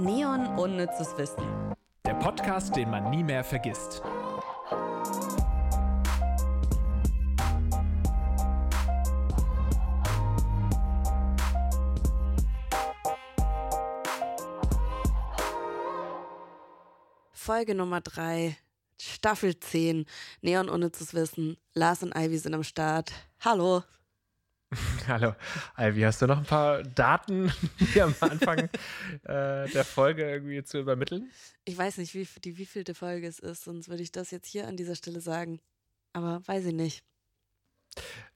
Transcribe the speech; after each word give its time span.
Neon 0.00 0.46
Unnützes 0.58 1.14
Wissen. 1.18 1.44
Der 2.06 2.14
Podcast, 2.14 2.74
den 2.74 2.88
man 2.88 3.10
nie 3.10 3.22
mehr 3.22 3.44
vergisst. 3.44 4.00
Folge 17.34 17.74
Nummer 17.74 18.00
3, 18.00 18.56
Staffel 18.98 19.60
10, 19.60 20.06
Neon 20.40 20.70
Unnützes 20.70 21.12
Wissen. 21.12 21.58
Lars 21.74 22.02
und 22.02 22.16
Ivy 22.16 22.38
sind 22.38 22.54
am 22.54 22.64
Start. 22.64 23.12
Hallo. 23.40 23.82
Hallo, 25.10 25.34
Ivy, 25.76 26.02
hast 26.02 26.22
du 26.22 26.28
noch 26.28 26.38
ein 26.38 26.44
paar 26.44 26.84
Daten 26.84 27.52
hier 27.92 28.04
am 28.04 28.14
Anfang 28.20 28.58
äh, 29.24 29.68
der 29.68 29.84
Folge 29.84 30.22
irgendwie 30.22 30.62
zu 30.62 30.78
übermitteln? 30.78 31.28
Ich 31.64 31.76
weiß 31.76 31.98
nicht, 31.98 32.14
wie 32.14 32.28
die 32.44 32.56
wievielte 32.58 32.94
Folge 32.94 33.26
es 33.26 33.40
ist, 33.40 33.64
sonst 33.64 33.88
würde 33.88 34.04
ich 34.04 34.12
das 34.12 34.30
jetzt 34.30 34.46
hier 34.46 34.68
an 34.68 34.76
dieser 34.76 34.94
Stelle 34.94 35.20
sagen. 35.20 35.58
Aber 36.12 36.46
weiß 36.46 36.66
ich 36.66 36.74
nicht. 36.74 37.02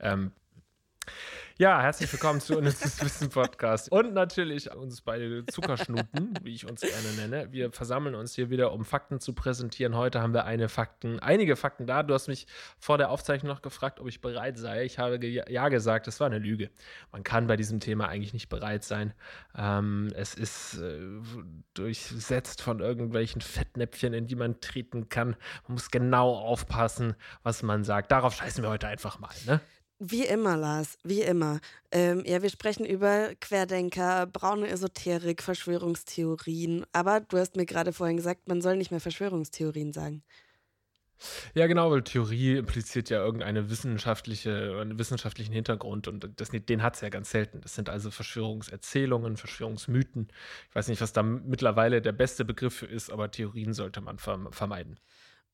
Ähm, 0.01 0.33
ja, 1.57 1.81
herzlich 1.81 2.13
willkommen 2.13 2.41
zu 2.41 2.59
Unnützes 2.59 3.01
Wissen 3.05 3.29
Podcast. 3.29 3.93
Und 3.93 4.13
natürlich 4.13 4.73
uns 4.73 5.03
beide 5.03 5.47
Zuckerschnuten, 5.47 6.37
wie 6.43 6.53
ich 6.53 6.69
uns 6.69 6.81
gerne 6.81 7.13
nenne. 7.17 7.53
Wir 7.53 7.71
versammeln 7.71 8.17
uns 8.17 8.35
hier 8.35 8.51
wieder, 8.51 8.73
um 8.73 8.85
Fakten 8.85 9.21
zu 9.21 9.35
präsentieren. 9.35 9.97
Heute 9.97 10.21
haben 10.21 10.35
wir 10.35 10.47
eine 10.47 10.69
Fakten, 10.69 11.21
einige 11.21 11.55
Fakten 11.55 11.87
da. 11.87 12.03
Du 12.03 12.13
hast 12.13 12.27
mich 12.27 12.49
vor 12.81 12.99
der 12.99 13.11
Aufzeichnung 13.11 13.53
noch 13.53 13.63
gefragt, 13.63 14.01
ob 14.01 14.09
ich 14.09 14.21
bereit 14.21 14.59
sei. 14.59 14.85
Ich 14.85 14.99
habe 14.99 15.21
ge 15.21 15.45
ja 15.49 15.69
gesagt, 15.69 16.09
das 16.09 16.19
war 16.19 16.27
eine 16.27 16.41
Lüge. 16.41 16.71
Man 17.13 17.23
kann 17.23 17.47
bei 17.47 17.57
diesem 17.57 17.79
Thema 17.79 18.09
eigentlich 18.09 18.33
nicht 18.33 18.49
bereit 18.49 18.83
sein. 18.83 19.15
Ähm, 19.57 20.11
es 20.17 20.35
ist 20.35 20.79
äh, 20.79 20.99
durchsetzt 21.75 22.63
von 22.63 22.81
irgendwelchen 22.81 23.41
Fettnäpfchen, 23.41 24.13
in 24.13 24.27
die 24.27 24.35
man 24.35 24.61
treten 24.61 25.09
kann. 25.09 25.37
Man 25.69 25.75
muss 25.75 25.93
genau 25.93 26.35
aufpassen, 26.35 27.15
was 27.45 27.63
man 27.63 27.85
sagt. 27.85 28.11
Darauf 28.11 28.35
scheißen 28.35 28.65
wir 28.65 28.71
heute 28.71 28.89
einfach 28.89 29.21
mal, 29.21 29.31
ne? 29.47 29.61
Wie 30.01 30.25
immer, 30.25 30.57
Lars, 30.57 30.99
wie 31.05 31.23
immer. 31.23 31.61
Ähm, 31.93 32.25
ja, 32.27 32.43
wir 32.43 32.51
sprechen 32.51 32.85
über 32.85 33.35
Querdenker, 33.41 34.27
braune 34.27 34.69
Esoterik, 34.69 35.43
Verschwörungstheorien. 35.43 36.85
Aber 36.93 37.21
du 37.21 37.39
hast 37.39 37.57
mir 37.57 37.65
gerade 37.65 37.93
vorhin 37.93 38.17
gesagt, 38.17 38.49
man 38.49 38.61
soll 38.61 38.77
nicht 38.77 38.91
mehr 38.91 39.01
Verschwörungstheorien 39.01 39.93
sagen. 39.93 40.23
Ja, 41.55 41.67
genau, 41.67 41.91
weil 41.91 42.03
Theorie 42.03 42.57
impliziert 42.57 43.09
ja 43.09 43.25
irgendeine 43.25 43.71
wissenschaftliche, 43.71 44.79
einen 44.81 44.99
wissenschaftlichen 44.99 45.53
Hintergrund 45.53 46.09
und 46.09 46.29
das, 46.37 46.51
den 46.51 46.83
hat 46.83 46.97
es 46.97 47.01
ja 47.01 47.09
ganz 47.09 47.31
selten. 47.31 47.61
Das 47.61 47.75
sind 47.75 47.89
also 47.89 48.11
Verschwörungserzählungen, 48.11 49.37
Verschwörungsmythen. 49.37 50.29
Ich 50.69 50.75
weiß 50.75 50.89
nicht, 50.89 51.01
was 51.01 51.13
da 51.13 51.23
mittlerweile 51.23 52.03
der 52.03 52.13
beste 52.13 52.45
Begriff 52.45 52.75
für 52.75 52.87
ist, 52.87 53.11
aber 53.11 53.31
Theorien 53.31 53.75
sollte 53.75 54.01
man 54.01 54.19
vermeiden. 54.19 54.99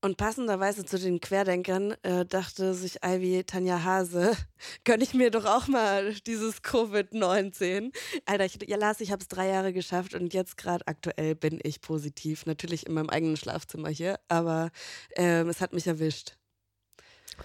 Und 0.03 0.17
passenderweise 0.17 0.83
zu 0.83 0.97
den 0.97 1.21
Querdenkern 1.21 1.93
äh, 2.01 2.25
dachte 2.25 2.73
sich 2.73 3.03
Ivy 3.05 3.43
Tanja 3.43 3.83
Hase, 3.83 4.35
gönne 4.83 5.03
ich 5.03 5.13
mir 5.13 5.29
doch 5.29 5.45
auch 5.45 5.67
mal 5.67 6.15
dieses 6.25 6.63
Covid-19. 6.63 7.93
Alter, 8.25 8.45
ich, 8.45 8.57
ja 8.67 8.77
Lars, 8.77 8.99
ich 8.99 9.11
habe 9.11 9.21
es 9.21 9.27
drei 9.27 9.49
Jahre 9.49 9.73
geschafft 9.73 10.15
und 10.15 10.33
jetzt 10.33 10.57
gerade 10.57 10.87
aktuell 10.87 11.35
bin 11.35 11.59
ich 11.61 11.81
positiv. 11.81 12.47
Natürlich 12.47 12.87
in 12.87 12.93
meinem 12.95 13.11
eigenen 13.11 13.37
Schlafzimmer 13.37 13.89
hier, 13.89 14.19
aber 14.27 14.71
ähm, 15.15 15.49
es 15.49 15.61
hat 15.61 15.71
mich 15.71 15.85
erwischt. 15.85 16.35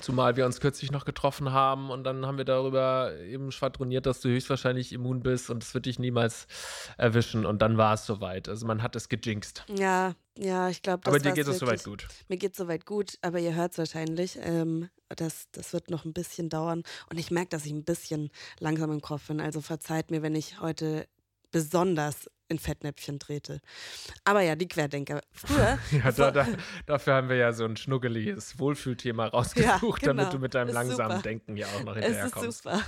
Zumal 0.00 0.36
wir 0.36 0.44
uns 0.46 0.60
kürzlich 0.60 0.90
noch 0.90 1.04
getroffen 1.04 1.52
haben 1.52 1.90
und 1.90 2.04
dann 2.04 2.26
haben 2.26 2.38
wir 2.38 2.44
darüber 2.44 3.16
eben 3.18 3.50
schwadroniert, 3.50 4.06
dass 4.06 4.20
du 4.20 4.28
höchstwahrscheinlich 4.28 4.92
immun 4.92 5.22
bist 5.22 5.48
und 5.50 5.62
es 5.62 5.72
wird 5.74 5.86
dich 5.86 5.98
niemals 5.98 6.46
erwischen. 6.98 7.46
Und 7.46 7.62
dann 7.62 7.78
war 7.78 7.94
es 7.94 8.04
soweit. 8.04 8.48
Also 8.48 8.66
man 8.66 8.82
hat 8.82 8.94
es 8.96 9.08
gejinxt. 9.08 9.64
Ja, 9.74 10.14
ja, 10.38 10.68
ich 10.68 10.82
glaube, 10.82 11.06
Aber 11.06 11.18
dir 11.18 11.32
geht 11.32 11.48
es 11.48 11.58
soweit 11.58 11.82
gut. 11.84 12.08
Mir 12.28 12.36
geht 12.36 12.52
es 12.52 12.58
soweit 12.58 12.84
gut, 12.84 13.18
aber 13.22 13.38
ihr 13.38 13.54
hört 13.54 13.72
es 13.72 13.78
wahrscheinlich. 13.78 14.38
Ähm, 14.42 14.90
das, 15.08 15.48
das 15.52 15.72
wird 15.72 15.90
noch 15.90 16.04
ein 16.04 16.12
bisschen 16.12 16.48
dauern. 16.48 16.82
Und 17.10 17.18
ich 17.18 17.30
merke, 17.30 17.50
dass 17.50 17.64
ich 17.64 17.72
ein 17.72 17.84
bisschen 17.84 18.30
langsam 18.58 18.90
im 18.90 19.00
Kopf 19.00 19.28
bin. 19.28 19.40
Also 19.40 19.60
verzeiht 19.60 20.10
mir, 20.10 20.22
wenn 20.22 20.34
ich 20.34 20.60
heute 20.60 21.06
besonders 21.50 22.28
in 22.48 22.58
Fettnäpfchen 22.58 23.18
trete. 23.18 23.60
Aber 24.24 24.40
ja, 24.40 24.54
die 24.54 24.68
Querdenker. 24.68 25.20
Früher. 25.32 25.78
ja, 25.90 26.12
da, 26.12 26.30
da, 26.30 26.46
dafür 26.86 27.14
haben 27.14 27.28
wir 27.28 27.36
ja 27.36 27.52
so 27.52 27.64
ein 27.64 27.76
schnuggeliges 27.76 28.58
Wohlfühlthema 28.58 29.26
rausgesucht, 29.26 30.02
ja, 30.02 30.12
genau. 30.12 30.22
damit 30.22 30.34
du 30.34 30.38
mit 30.38 30.54
deinem 30.54 30.72
langsamen 30.72 31.16
super. 31.16 31.22
Denken 31.22 31.56
ja 31.56 31.66
auch 31.66 31.84
noch 31.84 31.94
hinterherkommst. 31.94 32.36
Es 32.36 32.56
ist 32.56 32.62
super. 32.62 32.82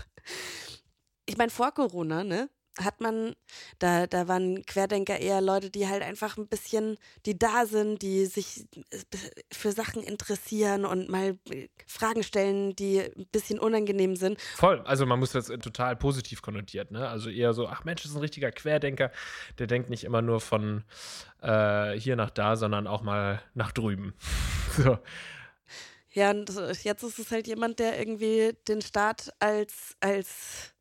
Ich 1.26 1.36
meine, 1.36 1.50
vor 1.50 1.72
Corona, 1.72 2.24
ne? 2.24 2.48
Hat 2.82 3.00
man, 3.00 3.34
da, 3.78 4.06
da 4.06 4.28
waren 4.28 4.64
Querdenker 4.66 5.18
eher 5.18 5.40
Leute, 5.40 5.70
die 5.70 5.88
halt 5.88 6.02
einfach 6.02 6.36
ein 6.36 6.48
bisschen, 6.48 6.96
die 7.26 7.38
da 7.38 7.66
sind, 7.66 8.02
die 8.02 8.26
sich 8.26 8.64
äh, 8.90 9.16
für 9.52 9.72
Sachen 9.72 10.02
interessieren 10.02 10.84
und 10.84 11.08
mal 11.08 11.38
äh, 11.50 11.68
Fragen 11.86 12.22
stellen, 12.22 12.74
die 12.76 13.00
ein 13.00 13.26
bisschen 13.32 13.58
unangenehm 13.58 14.16
sind. 14.16 14.40
Voll, 14.56 14.80
also 14.82 15.06
man 15.06 15.18
muss 15.18 15.32
das 15.32 15.46
total 15.46 15.96
positiv 15.96 16.42
konnotiert, 16.42 16.90
ne? 16.90 17.08
Also 17.08 17.30
eher 17.30 17.52
so, 17.52 17.66
ach 17.66 17.84
Mensch, 17.84 18.02
das 18.02 18.12
ist 18.12 18.16
ein 18.16 18.22
richtiger 18.22 18.52
Querdenker, 18.52 19.10
der 19.58 19.66
denkt 19.66 19.90
nicht 19.90 20.04
immer 20.04 20.22
nur 20.22 20.40
von 20.40 20.84
äh, 21.42 21.92
hier 21.92 22.16
nach 22.16 22.30
da, 22.30 22.56
sondern 22.56 22.86
auch 22.86 23.02
mal 23.02 23.42
nach 23.54 23.72
drüben. 23.72 24.14
so. 24.76 24.98
Ja, 26.12 26.30
und 26.30 26.50
jetzt 26.82 27.02
ist 27.02 27.18
es 27.18 27.30
halt 27.30 27.46
jemand, 27.46 27.78
der 27.78 27.98
irgendwie 27.98 28.56
den 28.66 28.80
Staat 28.80 29.32
als, 29.38 29.96
als 30.00 30.74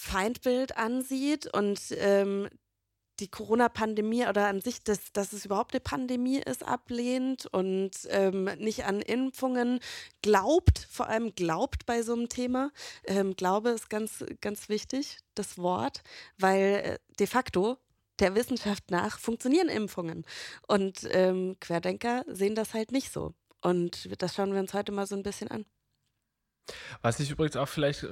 Feindbild 0.00 0.76
ansieht 0.76 1.52
und 1.52 1.80
ähm, 1.98 2.48
die 3.18 3.28
Corona-Pandemie 3.28 4.26
oder 4.26 4.46
an 4.46 4.60
sich, 4.60 4.84
dass, 4.84 5.12
dass 5.12 5.32
es 5.32 5.44
überhaupt 5.44 5.74
eine 5.74 5.80
Pandemie 5.80 6.38
ist, 6.38 6.64
ablehnt 6.64 7.46
und 7.46 7.90
ähm, 8.10 8.44
nicht 8.58 8.84
an 8.84 9.00
Impfungen 9.00 9.80
glaubt, 10.22 10.86
vor 10.88 11.08
allem 11.08 11.34
glaubt 11.34 11.84
bei 11.84 12.02
so 12.02 12.12
einem 12.12 12.28
Thema. 12.28 12.70
Ähm, 13.04 13.34
Glaube 13.34 13.70
ist 13.70 13.90
ganz, 13.90 14.24
ganz 14.40 14.68
wichtig, 14.68 15.18
das 15.34 15.58
Wort, 15.58 16.02
weil 16.38 16.60
äh, 16.84 16.98
de 17.18 17.26
facto 17.26 17.76
der 18.20 18.36
Wissenschaft 18.36 18.92
nach 18.92 19.18
funktionieren 19.18 19.68
Impfungen. 19.68 20.24
Und 20.68 21.08
ähm, 21.10 21.56
Querdenker 21.58 22.24
sehen 22.28 22.54
das 22.54 22.72
halt 22.72 22.92
nicht 22.92 23.12
so. 23.12 23.34
Und 23.62 24.08
das 24.22 24.36
schauen 24.36 24.52
wir 24.52 24.60
uns 24.60 24.74
heute 24.74 24.92
mal 24.92 25.08
so 25.08 25.16
ein 25.16 25.24
bisschen 25.24 25.50
an. 25.50 25.64
Was 27.02 27.20
ich 27.20 27.30
übrigens 27.30 27.56
auch 27.56 27.68
vielleicht 27.68 28.04
äh, 28.04 28.08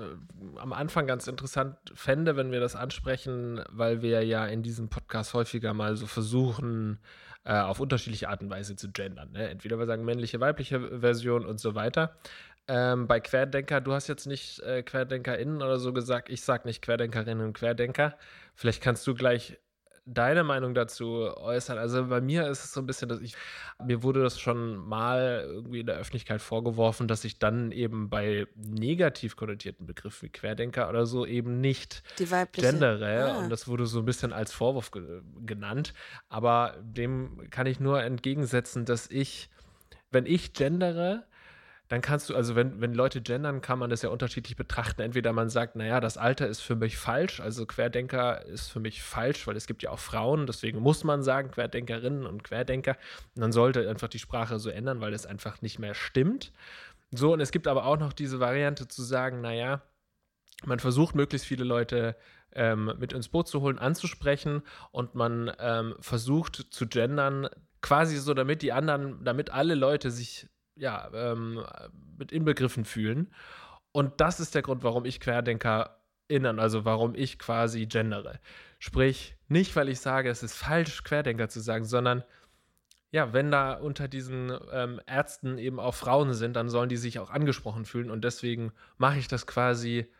am 0.57 0.73
Anfang 0.73 1.07
ganz 1.07 1.27
interessant 1.27 1.77
fände, 1.95 2.37
wenn 2.37 2.53
wir 2.53 2.61
das 2.61 2.77
ansprechen, 2.77 3.63
weil 3.71 4.03
wir 4.03 4.23
ja 4.25 4.47
in 4.47 4.63
diesem 4.63 4.89
Podcast 4.89 5.35
häufiger 5.35 5.75
mal 5.75 5.97
so 5.97 6.07
versuchen, 6.07 6.99
äh, 7.45 7.53
auf 7.53 7.81
unterschiedliche 7.81 8.29
Art 8.29 8.43
und 8.43 8.51
Weise 8.51 8.77
zu 8.77 8.91
gendern. 8.91 9.33
Ne? 9.33 9.49
Entweder 9.49 9.79
wir 9.79 9.87
sagen 9.87 10.05
männliche, 10.05 10.41
weibliche 10.41 11.01
Version 11.01 11.47
und 11.47 11.61
so 11.61 11.75
weiter. 11.75 12.17
Ähm, 12.69 13.07
bei 13.07 13.21
Querdenker, 13.21 13.81
du 13.81 13.93
hast 13.93 14.09
jetzt 14.09 14.27
nicht 14.27 14.59
äh, 14.61 14.83
QuerdenkerInnen 14.83 15.63
oder 15.63 15.79
so 15.79 15.93
gesagt, 15.93 16.29
ich 16.29 16.43
sag 16.43 16.65
nicht 16.65 16.83
Querdenkerinnen 16.83 17.47
und 17.47 17.53
Querdenker. 17.53 18.17
Vielleicht 18.57 18.83
kannst 18.83 19.07
du 19.07 19.15
gleich 19.15 19.59
deine 20.07 20.45
Meinung 20.45 20.73
dazu 20.73 21.29
äußern. 21.37 21.79
Also 21.79 22.07
bei 22.07 22.21
mir 22.21 22.49
ist 22.49 22.65
es 22.65 22.73
so 22.73 22.81
ein 22.81 22.87
bisschen, 22.87 23.09
dass 23.09 23.21
ich, 23.21 23.35
mir 23.85 24.05
wurde 24.05 24.23
das 24.23 24.39
schon 24.39 24.77
mal 24.77 25.45
irgendwie 25.47 25.81
in 25.81 25.87
der 25.87 25.97
Öffentlichkeit 25.97 26.41
vorgeworfen, 26.41 27.09
dass 27.09 27.25
ich 27.25 27.39
dann 27.39 27.73
eben 27.73 28.09
bei 28.09 28.47
negativ 28.55 29.35
konnotierten 29.37 29.85
Begriffen 29.85 30.27
wie 30.27 30.33
Querdenker 30.33 30.89
oder 30.89 31.07
so 31.07 31.27
eben 31.27 31.61
nicht 31.61 32.05
gendere. 32.53 33.33
Ah. 33.33 33.39
Und 33.39 33.51
das 33.51 33.67
wurde 33.67 33.87
so 33.87 33.99
ein 33.99 34.05
bisschen 34.05 34.33
als 34.33 34.53
Vorwurf 34.53 34.93
ge 34.93 35.23
genannt. 35.45 35.93
Aber 36.29 36.77
dem 36.81 37.51
kann 37.51 37.67
ich 37.67 37.81
nur 37.81 38.03
entgegensetzen, 38.03 38.85
dass 38.85 39.11
ich, 39.11 39.51
wenn 40.13 40.25
ich 40.25 40.53
gendere, 40.53 41.25
dann 41.89 42.01
kannst 42.01 42.29
du, 42.29 42.35
also 42.35 42.57
wenn, 42.57 42.81
wenn 42.81 42.95
Leute 42.95 43.21
gendern, 43.21 43.61
kann 43.61 43.79
man 43.79 43.91
das 43.91 44.03
ja 44.03 44.09
unterschiedlich 44.09 44.57
betrachten. 44.57 45.03
Entweder 45.03 45.33
man 45.33 45.49
sagt, 45.49 45.77
naja, 45.77 46.01
das 46.01 46.19
Alter 46.19 46.49
ist 46.49 46.61
für 46.61 46.75
mich 46.75 46.97
falsch, 46.97 47.41
also 47.41 47.65
Querdenker 47.65 48.45
ist 48.47 48.69
für 48.69 48.81
mich 48.81 49.03
falsch, 49.03 49.47
weil 49.47 49.57
es 49.57 49.67
gibt 49.67 49.83
ja 49.83 49.91
auch 49.91 49.99
Frauen, 50.01 50.47
deswegen 50.47 50.81
muss 50.81 51.05
man 51.05 51.23
sagen, 51.23 51.53
Querdenkerinnen 51.53 52.27
und 52.27 52.43
Querdenker. 52.43 52.97
Und 53.37 53.43
dann 53.43 53.53
sollte 53.53 53.89
einfach 53.89 54.09
die 54.09 54.19
Sprache 54.19 54.59
so 54.59 54.69
ändern, 54.69 55.01
weil 55.01 55.15
es 55.15 55.27
einfach 55.27 55.63
nicht 55.63 55.79
mehr 55.79 55.95
stimmt. 55.95 56.53
So, 57.13 57.33
und 57.33 57.41
es 57.41 57.53
gibt 57.53 57.69
aber 57.69 57.87
auch 57.87 57.99
noch 57.99 58.13
diese 58.13 58.41
Variante 58.41 58.89
zu 58.89 59.03
sagen, 59.03 59.41
naja, 59.41 59.83
man 60.65 60.81
versucht 60.81 61.15
möglichst 61.15 61.47
viele 61.47 61.65
Leute 61.65 62.17
ähm, 62.53 62.93
mit 62.99 63.13
ins 63.13 63.29
Boot 63.29 63.47
zu 63.47 63.61
holen, 63.61 63.79
anzusprechen 63.79 64.63
und 64.91 65.15
man 65.15 65.53
ähm, 65.61 65.95
versucht 66.01 66.67
zu 66.71 66.89
gendern, 66.89 67.49
quasi 67.81 68.17
so, 68.17 68.35
damit 68.35 68.63
die 68.63 68.73
anderen, 68.73 69.23
damit 69.23 69.51
alle 69.51 69.77
Leute 69.77 70.11
sich 70.11 70.49
ja, 70.77 71.11
ähm, 71.13 71.65
mit 72.19 72.33
inbegriffen 72.33 72.85
fühlen. 72.85 73.33
Und 73.93 74.21
das 74.21 74.41
ist 74.41 74.55
der 74.55 74.63
Grund, 74.63 74.85
warum 74.85 75.05
ich 75.05 75.21
Querdenker 75.21 76.03
innen, 76.29 76.59
also 76.59 76.85
warum 76.85 77.15
ich 77.15 77.39
quasi 77.39 77.87
gendere. 77.87 78.41
Sprich, 78.79 79.37
nicht, 79.49 79.75
weil 79.77 79.89
ich 79.89 80.01
sage, 80.01 80.29
es 80.29 80.43
ist 80.43 80.55
falsch, 80.55 81.03
Querdenker 81.05 81.49
zu 81.49 81.61
sagen, 81.61 81.85
sondern 81.85 82.25
ja, 83.11 83.33
wenn 83.33 83.51
da 83.51 83.75
unter 83.75 84.09
diesen 84.09 84.53
ähm, 84.73 85.01
Ärzten 85.07 85.59
eben 85.59 85.81
auch 85.81 85.95
Frauen 85.95 86.35
sind, 86.35 86.55
dann 86.55 86.69
sollen 86.69 86.89
die 86.89 86.97
sich 86.97 87.19
auch 87.19 87.31
angesprochen 87.31 87.85
fühlen 87.85 88.11
und 88.11 88.23
deswegen 88.25 88.73
mache 88.99 89.19
ich 89.19 89.29
das 89.29 89.47
quasi 89.47 90.13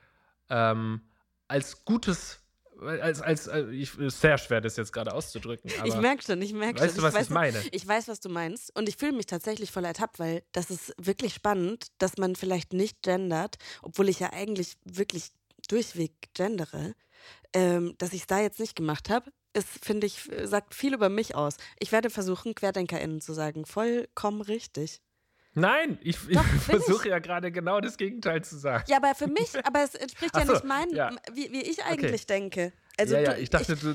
ähm, 0.49 1.03
als 1.49 1.85
gutes 1.85 2.46
als, 2.81 3.21
als, 3.21 3.49
als 3.49 3.69
ich, 3.71 3.99
ist 3.99 4.21
sehr 4.21 4.39
schwer, 4.39 4.61
das 4.61 4.77
jetzt 4.77 4.93
gerade 4.93 5.13
auszudrücken. 5.13 5.71
ich 5.85 5.97
merke 5.97 6.23
schon, 6.23 6.41
ich 6.43 6.53
merke 6.53 6.79
schon. 6.79 6.89
Weißt 6.89 6.99
du, 6.99 7.03
was 7.03 7.15
ich, 7.15 7.21
ich 7.23 7.31
meine? 7.31 7.63
Ich 7.71 7.87
weiß, 7.87 8.09
was 8.09 8.21
du 8.21 8.29
meinst. 8.29 8.77
Und 8.77 8.89
ich 8.89 8.97
fühle 8.97 9.13
mich 9.13 9.27
tatsächlich 9.27 9.71
voll 9.71 9.85
ertappt, 9.85 10.19
weil 10.19 10.43
das 10.53 10.71
ist 10.71 10.95
wirklich 10.99 11.35
spannend, 11.35 11.87
dass 11.99 12.19
man 12.19 12.37
vielleicht 12.37 12.73
nicht 12.73 13.03
gendert, 13.03 13.57
obwohl 13.83 14.09
ich 14.09 14.21
ja 14.21 14.33
eigentlich 14.33 14.75
wirklich 14.85 15.31
durchweg 15.69 16.13
gendere, 16.35 16.95
ähm, 17.53 17.95
dass 17.99 18.13
ich 18.13 18.23
es 18.23 18.27
da 18.27 18.41
jetzt 18.41 18.61
nicht 18.61 18.77
gemacht 18.77 19.11
habe. 19.11 19.31
Ist, 19.55 19.69
finde 19.69 20.07
ich, 20.07 20.29
sagt 20.45 20.75
viel 20.75 20.93
über 20.93 21.09
mich 21.09 21.35
aus. 21.35 21.57
Ich 21.79 21.91
werde 21.91 22.11
versuchen, 22.11 22.55
QuerdenkerInnen 22.55 23.23
zu 23.23 23.33
sagen. 23.33 23.65
Vollkommen 23.65 24.43
richtig. 24.43 25.01
Nein, 25.59 25.99
ich, 26.03 26.19
ich 26.29 26.39
versuche 26.39 27.09
ja 27.09 27.19
gerade 27.19 27.51
genau 27.51 27.81
das 27.81 27.97
Gegenteil 27.97 28.45
zu 28.45 28.59
sagen. 28.59 28.85
Ja, 28.89 28.99
aber 28.99 29.15
für 29.15 29.27
mich, 29.27 29.49
aber 29.65 29.83
es 29.83 29.95
entspricht 29.95 30.37
ja 30.37 30.45
so, 30.45 30.53
nicht 30.53 30.65
meinem, 30.65 30.95
ja. 30.95 31.11
wie, 31.33 31.51
wie 31.51 31.63
ich 31.63 31.83
eigentlich 31.83 32.25
okay. 32.25 32.27
denke. 32.27 32.73
Also 32.99 33.15
ja, 33.15 33.23
ja, 33.23 33.33
du, 33.33 33.41
ich 33.41 33.49
dachte, 33.49 33.73
ich, 33.73 33.81
du, 33.81 33.95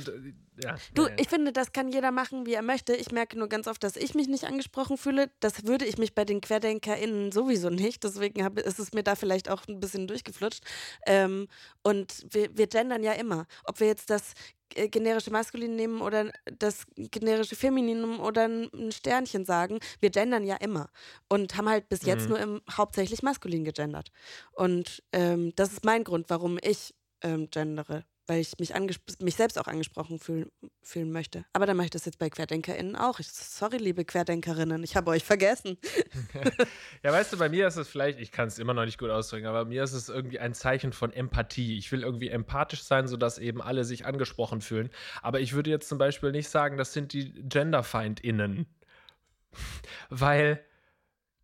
ja. 0.63 0.75
Du, 0.96 1.08
ja, 1.08 1.13
ich 1.18 1.30
finde, 1.30 1.52
das 1.52 1.72
kann 1.72 1.88
jeder 1.90 2.10
machen, 2.10 2.48
wie 2.48 2.54
er 2.54 2.63
möchte. 2.63 2.96
Ich 2.96 3.12
merke 3.12 3.38
nur 3.38 3.48
ganz 3.48 3.68
oft, 3.68 3.84
dass 3.84 3.96
ich 3.96 4.16
mich 4.16 4.28
nicht 4.28 4.46
angesprochen 4.46 4.98
fühle. 4.98 5.30
Das 5.40 5.68
würde 5.68 5.86
ich 5.86 6.00
mich 6.00 6.16
bei 6.16 6.25
den 6.25 6.42
QuerdenkerInnen 6.42 7.31
sowieso 7.31 7.69
nicht. 7.69 8.04
Deswegen 8.04 8.44
hab, 8.44 8.57
ist 8.57 8.80
es 8.80 8.92
mir 8.94 9.04
da 9.04 9.16
vielleicht 9.16 9.48
auch 9.48 9.68
ein 9.68 9.80
bisschen 9.80 10.07
durchgeflutscht. 10.07 10.64
Ähm, 11.06 11.48
und 11.84 12.25
wir, 12.31 12.57
wir 12.57 12.66
gendern 12.66 13.04
ja 13.04 13.14
immer. 13.14 13.46
Ob 13.66 13.80
wir 13.80 13.88
jetzt 13.88 14.10
das 14.10 14.34
generische 14.75 15.31
Maskulin 15.31 15.75
nehmen 15.75 16.01
oder 16.01 16.31
das 16.59 16.85
generische 16.95 17.56
Femininum 17.56 18.19
oder 18.19 18.45
ein 18.45 18.91
Sternchen 18.91 19.45
sagen. 19.45 19.79
Wir 20.00 20.09
gendern 20.09 20.44
ja 20.44 20.56
immer 20.56 20.89
und 21.29 21.56
haben 21.57 21.69
halt 21.69 21.89
bis 21.89 22.03
jetzt 22.03 22.23
mhm. 22.23 22.29
nur 22.29 22.39
im, 22.39 22.62
hauptsächlich 22.69 23.23
maskulin 23.23 23.63
gegendert. 23.63 24.12
Und 24.53 25.03
ähm, 25.12 25.53
das 25.56 25.73
ist 25.73 25.85
mein 25.85 26.03
Grund, 26.03 26.29
warum 26.29 26.57
ich 26.62 26.94
ähm, 27.21 27.50
gendere 27.50 28.06
weil 28.31 28.39
ich 28.39 28.57
mich, 28.60 28.72
mich 29.19 29.36
selbst 29.36 29.60
auch 29.60 29.68
angesprochen 29.68 30.18
fühl 30.18 30.50
fühlen 30.81 31.12
möchte. 31.12 31.44
Aber 31.51 31.66
dann 31.66 31.75
mache 31.75 31.88
ich 31.88 31.92
das 31.92 32.06
jetzt 32.06 32.18
bei 32.18 32.30
QuerdenkerInnen 32.30 32.95
auch. 32.95 33.19
Ich, 33.19 33.28
sorry, 33.28 33.75
liebe 33.75 34.06
Querdenkerinnen, 34.06 34.81
ich 34.83 34.95
habe 34.95 35.12
euch 35.12 35.25
vergessen. 35.25 35.78
ja, 37.04 37.12
weißt 37.12 37.33
du, 37.33 37.38
bei 37.38 37.50
mir 37.50 37.68
ist 37.68 37.75
es 37.75 37.89
vielleicht, 37.89 38.22
ich 38.22 38.31
kann 38.31 38.48
es 38.48 38.57
immer 38.57 38.74
noch 38.74 38.86
nicht 38.86 38.98
gut 38.98 39.10
ausdrücken, 39.10 39.48
aber 39.48 39.66
bei 39.66 39.69
mir 39.69 39.83
ist 39.83 39.92
es 39.92 40.07
irgendwie 40.07 40.39
ein 40.39 40.54
Zeichen 40.54 40.94
von 40.94 41.12
Empathie. 41.12 41.78
Ich 41.78 41.92
will 41.92 42.04
irgendwie 42.04 42.30
empathisch 42.30 42.83
sein, 42.83 43.10
sodass 43.10 43.38
eben 43.38 43.62
alle 43.62 43.83
sich 43.83 44.06
angesprochen 44.06 44.62
fühlen. 44.62 44.89
Aber 45.22 45.42
ich 45.42 45.51
würde 45.51 45.69
jetzt 45.69 45.89
zum 45.89 45.98
Beispiel 45.98 46.31
nicht 46.31 46.48
sagen, 46.48 46.78
das 46.78 46.94
sind 46.94 47.12
die 47.12 47.33
GenderfeindInnen. 47.33 48.66
Weil 50.10 50.63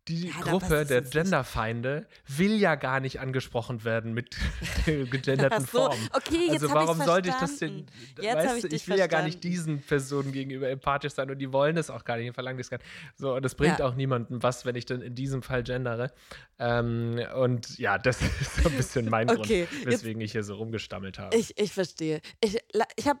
die 0.08 0.28
ja, 0.28 0.40
Gruppe 0.40 0.86
der 0.86 1.02
Genderfeinde 1.02 2.06
will 2.26 2.58
ja 2.58 2.74
gar 2.74 3.00
nicht 3.00 3.20
angesprochen 3.20 3.84
werden 3.84 4.14
mit 4.14 4.36
gegenderten 4.86 5.60
so. 5.60 5.66
Formen. 5.66 6.08
Okay, 6.12 6.46
jetzt 6.46 6.62
also 6.62 6.74
warum 6.74 7.00
sollte 7.02 7.28
ich 7.28 7.34
das 7.34 7.58
denn? 7.58 7.86
Jetzt 8.20 8.34
weißt 8.34 8.64
du, 8.64 8.68
ich, 8.68 8.72
ich 8.72 8.72
will 8.72 8.78
verstanden. 8.78 9.00
ja 9.00 9.06
gar 9.06 9.22
nicht 9.22 9.44
diesen 9.44 9.82
Personen 9.82 10.32
gegenüber 10.32 10.68
empathisch 10.70 11.12
sein 11.12 11.30
und 11.30 11.38
die 11.38 11.52
wollen 11.52 11.76
es 11.76 11.90
auch 11.90 12.04
gar 12.04 12.16
nicht, 12.16 12.28
die 12.28 12.32
verlangen 12.32 12.58
das 12.58 12.70
gar 12.70 12.78
nicht. 12.78 12.88
So, 13.16 13.34
und 13.34 13.44
das 13.44 13.54
bringt 13.54 13.80
ja. 13.80 13.86
auch 13.86 13.94
niemandem 13.94 14.42
was, 14.42 14.64
wenn 14.64 14.76
ich 14.76 14.86
dann 14.86 15.02
in 15.02 15.14
diesem 15.14 15.42
Fall 15.42 15.62
gendere. 15.62 16.12
Ähm, 16.58 17.20
und 17.36 17.78
ja, 17.78 17.98
das 18.08 18.20
ist 18.22 18.62
so 18.62 18.68
ein 18.68 18.76
bisschen 18.76 19.10
mein 19.10 19.28
okay, 19.30 19.66
Grund, 19.66 19.86
weswegen 19.86 20.20
jetzt, 20.20 20.28
ich 20.28 20.32
hier 20.32 20.42
so 20.42 20.54
rumgestammelt 20.54 21.18
habe. 21.18 21.36
Ich, 21.36 21.58
ich 21.58 21.72
verstehe. 21.72 22.20
Ich, 22.40 22.58
ich 22.96 23.08
habe, 23.08 23.20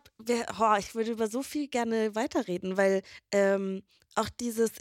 oh, 0.58 0.74
ich 0.78 0.94
würde 0.94 1.10
über 1.10 1.28
so 1.28 1.42
viel 1.42 1.68
gerne 1.68 2.14
weiterreden, 2.14 2.76
weil 2.76 3.02
ähm, 3.30 3.82
auch 4.14 4.28
dieses, 4.28 4.72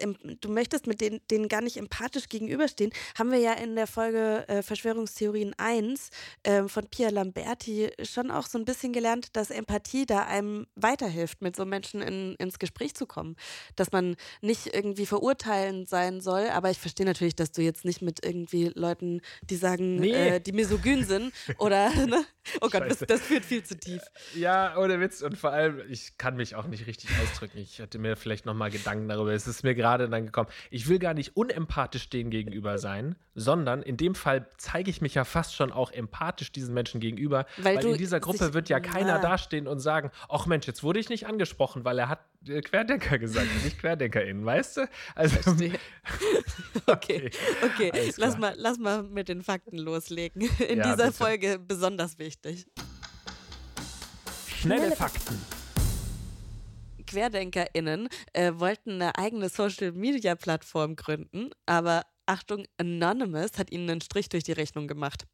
du 0.42 0.50
möchtest 0.50 0.88
mit 0.88 1.02
denen, 1.02 1.20
denen 1.30 1.48
gar 1.48 1.62
nicht 1.62 1.78
empathisch 1.78 2.28
gegenüberstehen, 2.30 2.92
haben 3.18 3.32
wir 3.32 3.40
ja 3.40 3.54
in 3.54 3.76
der 3.76 3.88
Folge 3.88 4.48
äh, 4.48 4.62
Verschwörungstheorien 4.62 5.54
1 5.58 6.10
äh, 6.44 6.64
von 6.64 6.88
Pia 6.88 7.10
Lamberti 7.10 7.92
schon 8.04 8.32
auch 8.32 8.48
so 8.48 8.58
ein 8.58 8.66
bisschen 8.66 8.94
gelernt, 8.94 9.36
dass 9.36 9.50
Empathie 9.50 10.06
da 10.06 10.24
einem 10.24 10.66
weiterhilft, 10.76 11.42
mit 11.42 11.56
so 11.56 11.66
Menschen 11.66 12.02
in, 12.02 12.36
ins 12.36 12.60
Gespräch 12.60 12.96
zu 12.96 13.06
kommen. 13.06 13.36
Dass 13.76 13.92
man 13.92 14.16
nicht 14.42 14.74
irgendwie 14.74 15.06
verurteilend 15.06 15.88
sein 15.88 16.22
soll, 16.22 16.50
aber 16.50 16.72
ich 16.72 16.80
verstehe 16.80 17.06
natürlich, 17.06 17.36
dass 17.36 17.52
du 17.52 17.62
jetzt 17.62 17.86
nicht 17.86 18.02
mit 18.02 18.26
irgendwie 18.26 18.72
Leuten, 18.74 19.22
die 19.50 19.56
sagen, 19.56 19.98
nee. 19.98 20.12
äh, 20.12 20.40
die 20.40 20.52
misogyn 20.52 21.06
sind 21.06 21.34
oder, 21.60 21.90
ne? 21.94 22.26
oh 22.62 22.70
Gott, 22.70 22.90
das, 22.90 23.00
das, 23.00 23.22
führt 23.22 23.46
viel 23.46 23.64
zu 23.64 23.78
tief. 23.78 24.02
Ja, 24.36 24.78
ohne 24.78 25.00
Witz 25.00 25.22
und 25.22 25.38
vor 25.38 25.52
allem, 25.52 25.82
ich 25.90 26.18
kann 26.18 26.36
mich 26.36 26.56
auch 26.56 26.68
nicht 26.68 26.88
richtig 26.88 27.10
ausdrücken. 27.22 27.60
Ich 27.60 27.80
hatte 27.80 28.00
mir 28.00 28.16
vielleicht 28.16 28.46
nochmal 28.46 28.72
Gedanken 28.72 29.08
darüber 29.08 29.27
aber 29.28 29.36
es 29.36 29.46
ist 29.46 29.64
mir 29.64 29.76
gerade 29.76 30.10
dann 30.10 30.26
gekommen. 30.26 30.50
Ich 30.72 30.88
will 30.88 31.00
gar 31.00 31.14
nicht 31.14 31.36
unempathisch 31.36 32.10
denen 32.10 32.30
gegenüber 32.30 32.78
sein, 32.78 33.16
sondern 33.36 33.84
in 33.84 33.98
dem 33.98 34.16
Fall 34.16 34.48
zeige 34.58 34.90
ich 34.90 35.02
mich 35.02 35.16
ja 35.16 35.26
fast 35.26 35.54
schon 35.54 35.72
auch 35.72 35.92
empathisch 35.92 36.52
diesen 36.52 36.74
Menschen 36.74 37.02
gegenüber, 37.02 37.46
weil, 37.58 37.76
weil 37.76 37.86
in 37.86 37.98
dieser 37.98 38.20
Gruppe 38.20 38.54
wird 38.54 38.70
ja 38.70 38.80
keiner 38.80 39.16
ja. 39.16 39.20
dastehen 39.20 39.68
und 39.68 39.80
sagen, 39.80 40.12
ach 40.30 40.46
Mensch, 40.46 40.66
jetzt 40.66 40.82
wurde 40.82 41.00
ich 41.00 41.10
nicht 41.10 41.28
angesprochen, 41.28 41.84
weil 41.84 42.00
er 42.00 42.10
hat 42.10 42.20
äh, 42.48 42.62
Querdenker 42.62 43.20
gesagt, 43.20 43.48
nicht 43.64 43.80
QuerdenkerInnen, 43.80 44.46
weißt 44.46 44.78
du? 44.78 44.90
Also, 45.16 45.38
okay, 45.52 45.72
okay, 46.88 47.32
okay. 47.64 48.14
Lass, 48.16 48.38
mal, 48.38 48.54
lass 48.58 48.80
mal 48.80 49.04
mit 49.04 49.28
den 49.28 49.44
Fakten 49.44 49.78
loslegen. 49.78 50.50
In 50.68 50.80
ja, 50.80 50.84
dieser 50.84 51.08
bitte. 51.08 51.12
Folge 51.12 51.60
besonders 51.60 52.18
wichtig. 52.18 52.66
Schnelle 54.48 54.96
Fakten. 54.96 55.57
QuerdenkerInnen 57.08 58.10
äh, 58.34 58.54
wollten 58.56 59.02
eine 59.02 59.18
eigene 59.18 59.50
Social-Media-Plattform 59.50 60.96
gründen, 60.96 61.50
aber 61.66 62.04
Achtung, 62.28 62.66
Anonymous 62.78 63.58
hat 63.58 63.72
ihnen 63.72 63.90
einen 63.90 64.02
Strich 64.02 64.28
durch 64.30 64.44
die 64.44 64.52
Rechnung 64.52 64.88
gemacht. 64.88 65.26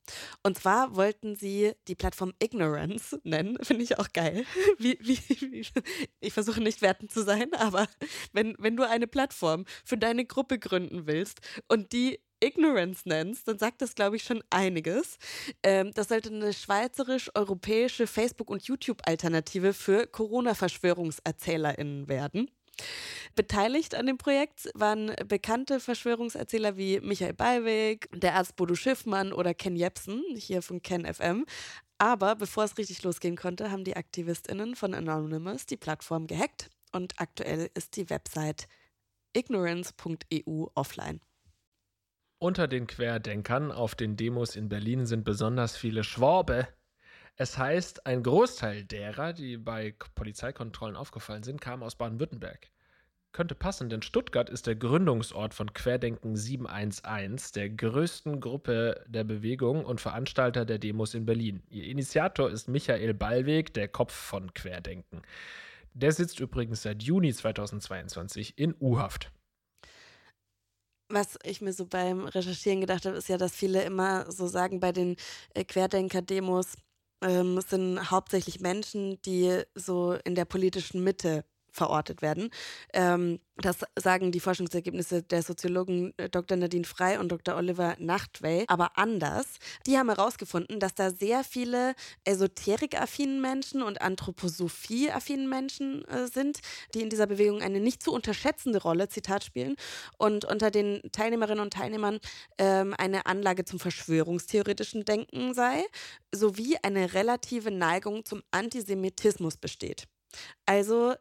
Und 0.44 0.60
zwar 0.60 0.96
wollten 0.96 1.36
sie 1.36 1.74
die 1.88 1.96
Plattform 1.96 2.34
Ignorance 2.42 3.20
nennen. 3.24 3.58
Finde 3.62 3.84
ich 3.84 3.98
auch 4.00 4.10
geil. 4.14 4.46
Wie, 4.78 4.98
wie, 5.02 5.18
wie, 5.52 5.66
ich 6.20 6.34
versuche 6.34 6.62
nicht 6.62 6.82
wertend 6.82 7.12
zu 7.12 7.24
sein, 7.24 7.54
aber 7.56 7.88
wenn, 8.32 8.56
wenn 8.60 8.76
du 8.76 8.88
eine 8.88 9.08
Plattform 9.08 9.66
für 9.84 9.98
deine 9.98 10.26
Gruppe 10.26 10.60
gründen 10.60 11.08
willst 11.08 11.40
und 11.68 11.92
die 11.94 12.20
Ignorance 12.44 13.04
nennst, 13.06 13.48
dann 13.48 13.58
sagt 13.58 13.82
das, 13.82 13.96
glaube 13.96 14.18
ich, 14.18 14.24
schon 14.24 14.44
einiges. 14.50 15.18
Ähm, 15.64 15.92
das 15.94 16.10
sollte 16.10 16.30
eine 16.30 16.54
schweizerisch-europäische 16.54 18.08
Facebook- 18.08 18.50
und 18.50 18.64
YouTube-Alternative 18.64 19.74
für 19.74 20.08
Corona-VerschwörungserzählerInnen 20.08 22.08
werden. 22.08 22.50
Beteiligt 23.36 23.96
an 23.96 24.08
dem 24.08 24.18
Projekt 24.18 24.70
waren 24.74 25.14
bekannte 25.28 25.80
Verschwörungserzähler 25.80 26.78
wie 26.78 27.00
Michael 27.00 27.34
Ballweg, 27.34 28.10
der 28.14 28.36
Arzt 28.36 28.56
Bodo 28.56 28.76
Schiffmann 28.76 29.34
oder 29.34 29.54
Ken 29.54 29.76
Jepsen, 29.76 30.24
hier 30.36 30.62
von 30.62 30.82
Ken 30.82 31.12
FM. 31.12 31.46
Aber 31.98 32.36
bevor 32.36 32.66
es 32.66 32.78
richtig 32.78 33.04
losgehen 33.04 33.38
konnte, 33.38 33.72
haben 33.72 33.84
die 33.84 33.96
AktivistInnen 33.96 34.76
von 34.76 34.94
Anonymous 34.94 35.66
die 35.66 35.78
Plattform 35.78 36.28
gehackt 36.28 36.70
und 36.92 37.20
aktuell 37.20 37.70
ist 37.76 37.96
die 37.96 38.10
Website 38.10 38.68
ignorance.eu 39.34 40.68
offline. 40.76 41.22
Unter 42.44 42.68
den 42.68 42.88
Querdenkern 42.88 43.72
auf 43.72 43.96
den 43.96 44.18
Demos 44.18 44.58
in 44.58 44.68
Berlin 44.68 45.06
sind 45.06 45.24
besonders 45.24 45.78
viele 45.78 46.04
Schwabe. 46.04 46.68
Es 47.38 47.58
heißt, 47.58 48.06
ein 48.06 48.22
Großteil 48.22 48.84
derer, 48.84 49.32
die 49.32 49.56
bei 49.56 49.96
Polizeikontrollen 50.14 50.98
aufgefallen 50.98 51.44
sind, 51.44 51.62
kamen 51.62 51.84
aus 51.84 51.96
Baden-Württemberg. 51.96 52.70
Könnte 53.32 53.56
passen, 53.56 53.88
denn 53.88 54.02
Stuttgart 54.02 54.50
ist 54.50 54.68
der 54.68 54.76
Gründungsort 54.76 55.54
von 55.54 55.72
Querdenken 55.72 56.36
711, 56.36 57.54
der 57.54 57.70
größten 57.70 58.42
Gruppe 58.42 59.02
der 59.08 59.24
Bewegung 59.24 59.86
und 59.86 60.02
Veranstalter 60.02 60.66
der 60.66 60.80
Demos 60.80 61.14
in 61.14 61.26
Berlin. 61.26 61.64
Ihr 61.70 61.86
Initiator 61.86 62.50
ist 62.50 62.68
Michael 62.68 63.14
Ballweg, 63.14 63.74
der 63.74 63.88
Kopf 63.88 64.14
von 64.14 64.54
Querdenken. 64.54 65.22
Der 65.94 66.12
sitzt 66.12 66.42
übrigens 66.42 66.82
seit 66.82 67.04
Juni 67.04 67.32
2022 67.32 68.58
in 68.58 68.76
U-Haft 68.82 69.32
was 71.14 71.38
ich 71.44 71.62
mir 71.62 71.74
so 71.74 71.86
beim 71.86 72.26
Recherchieren 72.26 72.82
gedacht 72.82 73.06
habe, 73.06 73.18
ist 73.18 73.30
ja, 73.30 73.38
dass 73.38 73.54
viele 73.54 73.84
immer 73.84 74.32
so 74.32 74.48
sagen, 74.48 74.80
bei 74.80 74.92
den 74.92 75.16
äh, 75.54 75.64
Querdenker-Demos 75.64 76.76
ähm, 77.22 77.62
sind 77.62 78.12
hauptsächlich 78.12 78.60
Menschen, 78.60 79.22
die 79.24 79.62
so 79.76 80.14
in 80.26 80.36
der 80.36 80.46
politischen 80.46 81.04
Mitte 81.04 81.46
verortet 81.74 82.22
werden. 82.22 82.50
Ähm, 82.94 83.40
das 83.58 83.78
sagen 83.96 84.32
die 84.32 84.40
Forschungsergebnisse 84.40 85.22
der 85.22 85.44
Soziologen 85.44 86.14
äh, 86.18 86.30
Dr. 86.30 86.58
Nadine 86.58 86.86
Frey 86.86 87.18
und 87.18 87.32
Dr. 87.32 87.56
Oliver 87.56 87.96
Nachtwey, 88.00 88.66
aber 88.68 88.98
anders. 88.98 89.46
Die 89.86 89.98
haben 89.98 90.10
herausgefunden, 90.10 90.80
dass 90.80 90.96
da 90.96 91.12
sehr 91.12 91.44
viele 91.44 91.94
esoterikaffinen 92.24 93.42
Menschen 93.42 93.84
und 93.84 94.02
Anthroposophie-affinen 94.02 95.48
Menschen 95.48 96.04
äh, 96.06 96.28
sind, 96.28 96.60
die 96.96 97.02
in 97.02 97.10
dieser 97.10 97.28
Bewegung 97.28 97.62
eine 97.62 97.80
nicht 97.80 98.02
zu 98.02 98.12
unterschätzende 98.12 98.82
Rolle, 98.82 99.10
Zitat, 99.10 99.44
spielen 99.44 99.76
und 100.18 100.46
unter 100.46 100.72
den 100.72 101.02
Teilnehmerinnen 101.12 101.64
und 101.64 101.74
Teilnehmern 101.74 102.20
ähm, 102.58 102.96
eine 102.98 103.26
Anlage 103.28 103.66
zum 103.66 103.80
verschwörungstheoretischen 103.80 105.06
Denken 105.06 105.54
sei, 105.54 105.84
sowie 106.32 106.78
eine 106.82 107.14
relative 107.14 107.72
Neigung 107.72 108.26
zum 108.26 108.42
Antisemitismus 108.52 109.58
besteht. 109.58 110.08
Also 110.66 111.14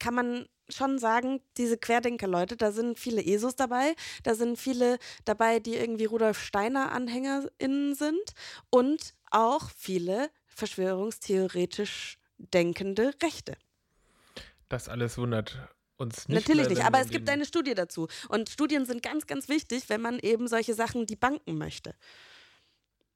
kann 0.00 0.14
man 0.14 0.46
schon 0.68 0.98
sagen, 0.98 1.40
diese 1.56 1.76
Querdenker-Leute, 1.76 2.56
da 2.56 2.72
sind 2.72 2.98
viele 2.98 3.24
ESOs 3.24 3.56
dabei, 3.56 3.94
da 4.22 4.34
sind 4.34 4.58
viele 4.58 4.98
dabei, 5.24 5.60
die 5.60 5.76
irgendwie 5.76 6.04
Rudolf 6.04 6.40
Steiner 6.40 6.92
AnhängerInnen 6.92 7.94
sind 7.94 8.32
und 8.70 9.14
auch 9.30 9.70
viele 9.76 10.30
verschwörungstheoretisch 10.46 12.18
denkende 12.38 13.14
Rechte. 13.22 13.56
Das 14.68 14.88
alles 14.88 15.18
wundert 15.18 15.68
uns 15.96 16.28
nicht. 16.28 16.40
Natürlich 16.40 16.68
nicht, 16.68 16.84
aber 16.84 17.00
es 17.00 17.10
gibt 17.10 17.28
eine 17.28 17.44
Studie 17.44 17.74
dazu. 17.74 18.08
Und 18.28 18.48
Studien 18.48 18.86
sind 18.86 19.02
ganz, 19.02 19.26
ganz 19.26 19.48
wichtig, 19.48 19.84
wenn 19.88 20.00
man 20.00 20.18
eben 20.18 20.48
solche 20.48 20.74
Sachen 20.74 21.06
debunken 21.06 21.58
möchte. 21.58 21.94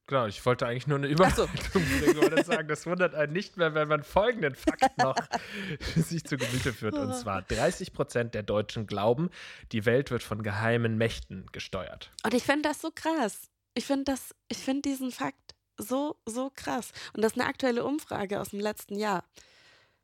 Genau, 0.07 0.27
ich 0.27 0.45
wollte 0.45 0.67
eigentlich 0.67 0.85
nur 0.85 0.99
eine 0.99 1.07
Überleitung 1.07 1.49
so. 1.73 1.79
bringen 1.79 2.33
und 2.33 2.45
sagen, 2.45 2.67
das 2.67 2.85
wundert 2.85 3.15
einen 3.15 3.33
nicht 3.33 3.57
mehr, 3.57 3.73
wenn 3.73 3.87
man 3.87 4.03
folgenden 4.03 4.53
Fakt 4.53 4.97
noch 4.99 5.15
sich 5.95 6.23
zu 6.23 6.37
Gemüte 6.37 6.73
führt. 6.73 6.93
Und 6.95 7.15
zwar 7.15 7.41
30 7.41 7.91
Prozent 7.91 8.35
der 8.35 8.43
Deutschen 8.43 8.85
glauben, 8.85 9.29
die 9.71 9.85
Welt 9.85 10.11
wird 10.11 10.21
von 10.21 10.43
geheimen 10.43 10.97
Mächten 10.97 11.47
gesteuert. 11.51 12.11
Und 12.23 12.35
ich 12.35 12.43
finde 12.43 12.69
das 12.69 12.81
so 12.81 12.91
krass. 12.93 13.49
Ich 13.73 13.85
finde 13.85 14.05
das, 14.05 14.35
ich 14.47 14.59
finde 14.59 14.83
diesen 14.83 15.11
Fakt 15.11 15.55
so, 15.77 16.15
so 16.25 16.51
krass. 16.55 16.91
Und 17.13 17.23
das 17.23 17.33
ist 17.33 17.39
eine 17.39 17.49
aktuelle 17.49 17.83
Umfrage 17.83 18.39
aus 18.39 18.49
dem 18.49 18.59
letzten 18.59 18.97
Jahr. 18.97 19.23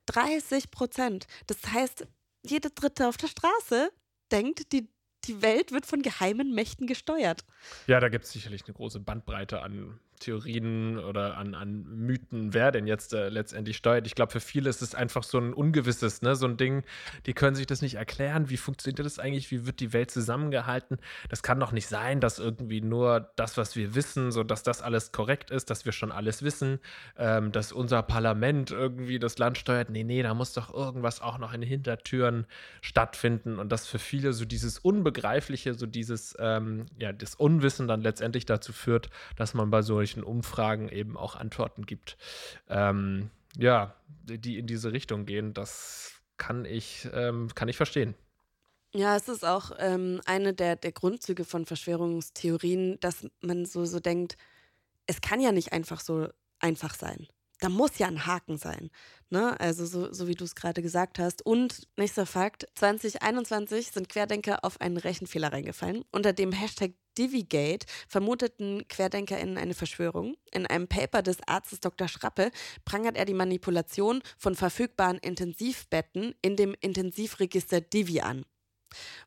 30 0.08 0.72
Prozent. 0.72 1.28
Das 1.48 1.58
heißt, 1.72 2.08
jede 2.44 2.72
Dritte 2.72 3.08
auf 3.08 3.18
der 3.18 3.28
Straße 3.28 3.92
denkt, 4.32 4.72
die 4.74 4.90
die 5.32 5.42
Welt 5.42 5.72
wird 5.72 5.86
von 5.86 6.02
geheimen 6.02 6.54
Mächten 6.54 6.88
gesteuert. 6.88 7.46
Ja, 7.88 8.00
da 8.00 8.10
gibt 8.10 8.26
es 8.26 8.32
sicherlich 8.32 8.66
eine 8.66 8.74
große 8.74 9.00
Bandbreite 9.00 9.62
an 9.62 10.00
Theorien 10.22 10.98
oder 10.98 11.38
an, 11.38 11.54
an 11.56 11.84
Mythen, 11.84 12.54
wer 12.54 12.72
denn 12.72 12.88
jetzt 12.88 13.14
äh, 13.14 13.30
letztendlich 13.30 13.78
steuert. 13.78 14.08
Ich 14.08 14.16
glaube, 14.16 14.32
für 14.32 14.40
viele 14.40 14.70
ist 14.70 14.82
es 14.82 14.96
einfach 14.96 15.24
so 15.24 15.38
ein 15.38 15.54
ungewisses, 15.54 16.22
ne? 16.22 16.36
so 16.36 16.46
ein 16.46 16.58
Ding, 16.58 16.84
die 17.26 17.34
können 17.34 17.56
sich 17.56 17.68
das 17.68 17.82
nicht 17.82 17.96
erklären. 17.96 18.50
Wie 18.50 18.58
funktioniert 18.58 19.06
das 19.06 19.20
eigentlich? 19.20 19.52
Wie 19.52 19.66
wird 19.66 19.80
die 19.80 19.94
Welt 19.94 20.12
zusammengehalten? 20.12 20.98
Das 21.30 21.44
kann 21.44 21.60
doch 21.60 21.72
nicht 21.72 21.88
sein, 21.88 22.22
dass 22.22 22.40
irgendwie 22.40 22.82
nur 22.82 23.32
das, 23.36 23.58
was 23.58 23.76
wir 23.76 23.96
wissen, 23.96 24.32
so 24.32 24.44
dass 24.44 24.64
das 24.64 24.82
alles 24.82 25.12
korrekt 25.12 25.52
ist, 25.52 25.70
dass 25.70 25.86
wir 25.86 25.92
schon 25.92 26.12
alles 26.12 26.44
wissen, 26.44 26.80
ähm, 27.18 27.52
dass 27.52 27.72
unser 27.72 28.04
Parlament 28.04 28.72
irgendwie 28.72 29.20
das 29.20 29.38
Land 29.38 29.58
steuert. 29.58 29.90
Nee, 29.90 30.04
nee, 30.04 30.24
da 30.24 30.34
muss 30.34 30.54
doch 30.54 30.74
irgendwas 30.74 31.22
auch 31.22 31.38
noch 31.38 31.54
in 31.54 31.62
den 31.62 31.70
Hintertüren 31.70 32.46
stattfinden. 32.82 33.60
Und 33.60 33.72
das 33.72 33.88
für 33.88 34.00
viele 34.00 34.34
so 34.34 34.46
dieses 34.46 34.80
Unbegreifliche, 34.80 35.74
so 35.74 35.86
dieses, 35.88 36.36
ähm, 36.40 36.86
ja, 37.00 37.12
das 37.12 37.36
Unwissen 37.36 37.88
dann 37.88 38.02
letztendlich 38.02 38.46
dazu 38.46 38.74
führt, 38.74 39.10
dass 39.36 39.54
man 39.54 39.72
bei 39.72 39.82
solchen 39.82 40.11
solchen 40.12 40.24
Umfragen 40.24 40.90
eben 40.90 41.18
auch 41.18 41.36
Antworten 41.36 41.86
gibt, 41.86 42.18
ähm, 42.70 43.30
ja, 43.58 43.96
die 44.24 44.58
in 44.58 44.68
diese 44.68 44.92
Richtung 44.92 45.26
gehen. 45.26 45.54
Das 45.54 46.14
kann 46.38 46.66
ich, 46.66 47.08
ähm, 47.14 47.50
kann 47.56 47.70
ich 47.70 47.78
verstehen. 47.78 48.16
Ja, 48.94 49.16
es 49.16 49.30
ist 49.30 49.46
auch 49.46 49.72
ähm, 49.80 50.22
eine 50.26 50.54
der, 50.54 50.76
der 50.76 50.92
Grundzüge 50.92 51.46
von 51.46 51.66
Verschwörungstheorien, 51.66 53.00
dass 53.00 53.28
man 53.42 53.66
so, 53.66 53.86
so 53.86 54.00
denkt, 54.00 54.36
es 55.08 55.22
kann 55.22 55.40
ja 55.40 55.52
nicht 55.52 55.72
einfach 55.72 56.02
so 56.02 56.28
einfach 56.60 56.94
sein. 56.94 57.28
Da 57.60 57.70
muss 57.70 58.00
ja 58.00 58.08
ein 58.08 58.26
Haken 58.26 58.58
sein. 58.58 58.90
Ne? 59.30 59.58
Also 59.60 59.86
so, 59.86 60.12
so 60.12 60.28
wie 60.28 60.34
du 60.34 60.44
es 60.44 60.56
gerade 60.56 60.82
gesagt 60.82 61.20
hast. 61.20 61.46
Und 61.46 61.88
nächster 61.96 62.26
Fakt, 62.26 62.66
2021 62.76 63.92
sind 63.92 64.10
Querdenker 64.10 64.66
auf 64.66 64.82
einen 64.82 64.98
Rechenfehler 64.98 65.54
reingefallen. 65.54 66.04
Unter 66.12 66.34
dem 66.34 66.52
Hashtag 66.52 66.94
Divigate 67.18 67.86
vermuteten 68.08 68.88
QuerdenkerInnen 68.88 69.58
eine 69.58 69.74
Verschwörung. 69.74 70.36
In 70.52 70.66
einem 70.66 70.88
Paper 70.88 71.22
des 71.22 71.38
Arztes 71.48 71.80
Dr. 71.80 72.08
Schrappe 72.08 72.52
prangert 72.86 73.18
er 73.18 73.26
die 73.26 73.34
Manipulation 73.34 74.22
von 74.38 74.56
verfügbaren 74.56 75.18
Intensivbetten 75.18 76.36
in 76.42 76.56
dem 76.56 76.76
Intensivregister 76.82 77.82
Divi 77.82 78.22
an. 78.22 78.46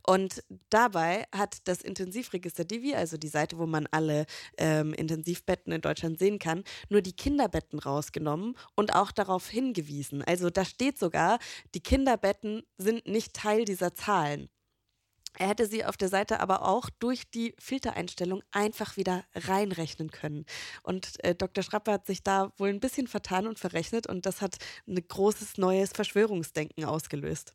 Und 0.07 0.43
dabei 0.71 1.25
hat 1.35 1.67
das 1.67 1.81
Intensivregister 1.81 2.65
Divi, 2.65 2.95
also 2.95 3.17
die 3.17 3.29
Seite, 3.29 3.59
wo 3.59 3.67
man 3.67 3.87
alle 3.91 4.27
ähm, 4.59 4.93
Intensivbetten 4.93 5.73
in 5.73 5.81
Deutschland 5.81 6.19
sehen 6.19 6.39
kann, 6.39 6.65
nur 6.89 7.03
die 7.03 7.17
Kinderbetten 7.17 7.79
rausgenommen 7.79 8.57
und 8.75 8.95
auch 8.95 9.11
darauf 9.11 9.49
hingewiesen. 9.49 10.23
Also 10.23 10.51
da 10.51 10.65
steht 10.65 10.99
sogar, 10.99 11.39
die 11.75 11.83
Kinderbetten 11.83 12.63
sind 12.79 13.07
nicht 13.07 13.35
Teil 13.35 13.65
dieser 13.65 13.95
Zahlen. 13.95 14.49
Er 15.39 15.49
hätte 15.49 15.67
sie 15.67 15.85
auf 15.85 15.97
der 15.97 16.09
Seite 16.09 16.41
aber 16.41 16.63
auch 16.63 16.91
durch 16.99 17.31
die 17.31 17.55
Filtereinstellung 17.59 18.43
einfach 18.53 18.97
wieder 18.97 19.25
reinrechnen 19.35 20.11
können. 20.11 20.45
Und 20.83 21.23
äh, 21.25 21.35
Dr. 21.35 21.65
Schrappe 21.65 21.93
hat 21.93 22.07
sich 22.07 22.23
da 22.23 22.53
wohl 22.57 22.69
ein 22.69 22.81
bisschen 22.81 23.07
vertan 23.07 23.47
und 23.47 23.59
verrechnet 23.59 24.07
und 24.07 24.27
das 24.27 24.41
hat 24.41 24.57
ein 24.87 24.97
großes 24.97 25.59
neues 25.59 25.91
Verschwörungsdenken 25.93 26.85
ausgelöst. 26.85 27.55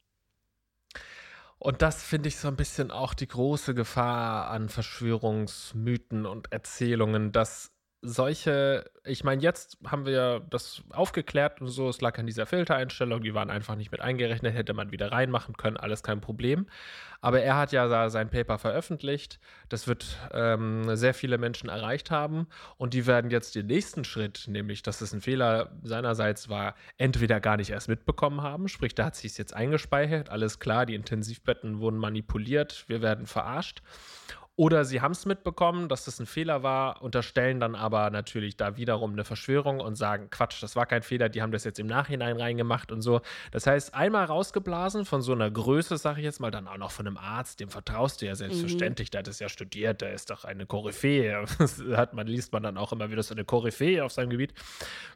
Und 1.58 1.82
das 1.82 2.04
finde 2.04 2.30
ich 2.30 2.38
so 2.38 2.48
ein 2.48 2.56
bisschen 2.56 2.90
auch 2.90 3.14
die 3.14 3.28
große 3.28 3.74
Gefahr 3.74 4.50
an 4.50 4.70
Verschwörungsmythen 4.70 6.26
und 6.26 6.52
Erzählungen, 6.54 7.34
dass 7.34 7.72
solche, 8.02 8.90
ich 9.04 9.24
meine, 9.24 9.42
jetzt 9.42 9.78
haben 9.86 10.06
wir 10.06 10.46
das 10.50 10.84
aufgeklärt 10.92 11.60
und 11.60 11.68
so, 11.68 11.90
es 11.90 12.00
lag 12.00 12.18
an 12.18 12.28
dieser 12.28 12.46
Filtereinstellung, 12.46 13.22
die 13.22 13.34
waren 13.34 13.50
einfach 13.50 13.76
nicht 13.76 13.92
mit 13.92 14.00
eingerechnet, 14.00 14.54
hätte 14.54 14.74
man 14.74 14.92
wieder 14.92 15.12
reinmachen 15.12 15.58
können, 15.58 15.76
alles 15.76 16.02
kein 16.02 16.22
Problem. 16.22 16.68
Aber 17.22 17.42
er 17.42 17.58
hat 17.58 17.74
ja 17.74 18.10
sein 18.10 18.30
Paper 18.30 18.58
veröffentlicht, 18.58 19.40
das 19.68 19.88
wird 19.88 20.18
ähm, 20.32 20.96
sehr 20.96 21.14
viele 21.14 21.38
Menschen 21.38 21.68
erreicht 21.68 22.12
haben 22.12 22.48
und 22.78 22.94
die 22.94 23.06
werden 23.06 23.30
jetzt 23.32 23.56
den 23.56 23.68
nächsten 23.68 24.06
Schritt, 24.06 24.46
nämlich, 24.48 24.82
dass 24.82 25.02
es 25.02 25.12
ein 25.12 25.20
Fehler 25.20 25.72
seinerseits 25.84 26.48
war, 26.48 26.76
entweder 26.98 27.42
gar 27.42 27.58
nicht 27.58 27.72
erst 27.72 27.90
mitbekommen 27.90 28.42
haben, 28.42 28.70
sprich, 28.70 28.96
da 28.96 29.06
hat 29.06 29.16
sich 29.18 29.32
es 29.32 29.38
jetzt 29.38 29.54
eingespeichert, 29.54 30.30
alles 30.30 30.60
klar, 30.60 30.86
die 30.86 30.96
Intensivbetten 30.96 31.80
wurden 31.80 31.98
manipuliert, 31.98 32.86
wir 32.88 33.02
werden 33.02 33.26
verarscht 33.26 33.82
oder 34.60 34.84
sie 34.84 35.00
haben 35.00 35.14
es 35.14 35.26
mitbekommen, 35.26 35.88
dass 35.88 36.04
das 36.04 36.20
ein 36.20 36.26
Fehler 36.26 36.64
war, 36.64 37.02
unterstellen 37.02 37.62
dann 37.62 37.76
aber 37.76 38.10
natürlich 38.10 38.58
da 38.58 38.76
wiederum 38.76 39.14
eine 39.14 39.24
Verschwörung 39.24 39.80
und 39.80 39.96
sagen, 39.96 40.30
Quatsch, 40.30 40.62
das 40.62 40.76
war 40.76 40.86
kein 40.86 41.02
Fehler, 41.02 41.30
die 41.30 41.42
haben 41.42 41.54
das 41.54 41.64
jetzt 41.64 41.80
im 41.80 41.88
Nachhinein 41.88 42.36
reingemacht 42.36 42.92
und 42.92 43.02
so. 43.02 43.22
Das 43.52 43.68
heißt, 43.68 43.94
einmal 43.94 44.26
rausgeblasen 44.26 45.06
von 45.06 45.22
so 45.22 45.32
einer 45.32 45.50
Größe, 45.50 45.96
sage 45.96 46.20
ich 46.20 46.26
jetzt 46.26 46.42
mal, 46.42 46.52
dann 46.52 46.68
auch 46.68 46.76
noch 46.76 46.92
von 46.92 47.08
einem 47.08 47.16
Arzt, 47.16 47.62
dem 47.62 47.70
vertraust 47.70 48.22
du 48.22 48.26
ja 48.26 48.36
selbstverständlich, 48.36 49.08
mhm. 49.08 49.12
der 49.12 49.20
hat 49.20 49.28
es 49.30 49.40
ja 49.40 49.48
studiert, 49.48 50.02
der 50.02 50.12
ist 50.12 50.30
doch 50.30 50.44
eine 50.44 50.66
Koryphäe. 50.66 51.46
Das 51.58 51.82
hat 51.96 52.14
man, 52.14 52.28
liest 52.28 52.52
man 52.52 52.62
dann 52.62 52.76
auch 52.76 52.92
immer 52.92 53.10
wieder 53.10 53.24
so 53.24 53.34
eine 53.34 53.46
Koryphäe 53.46 54.04
auf 54.04 54.12
seinem 54.12 54.30
Gebiet. 54.30 54.54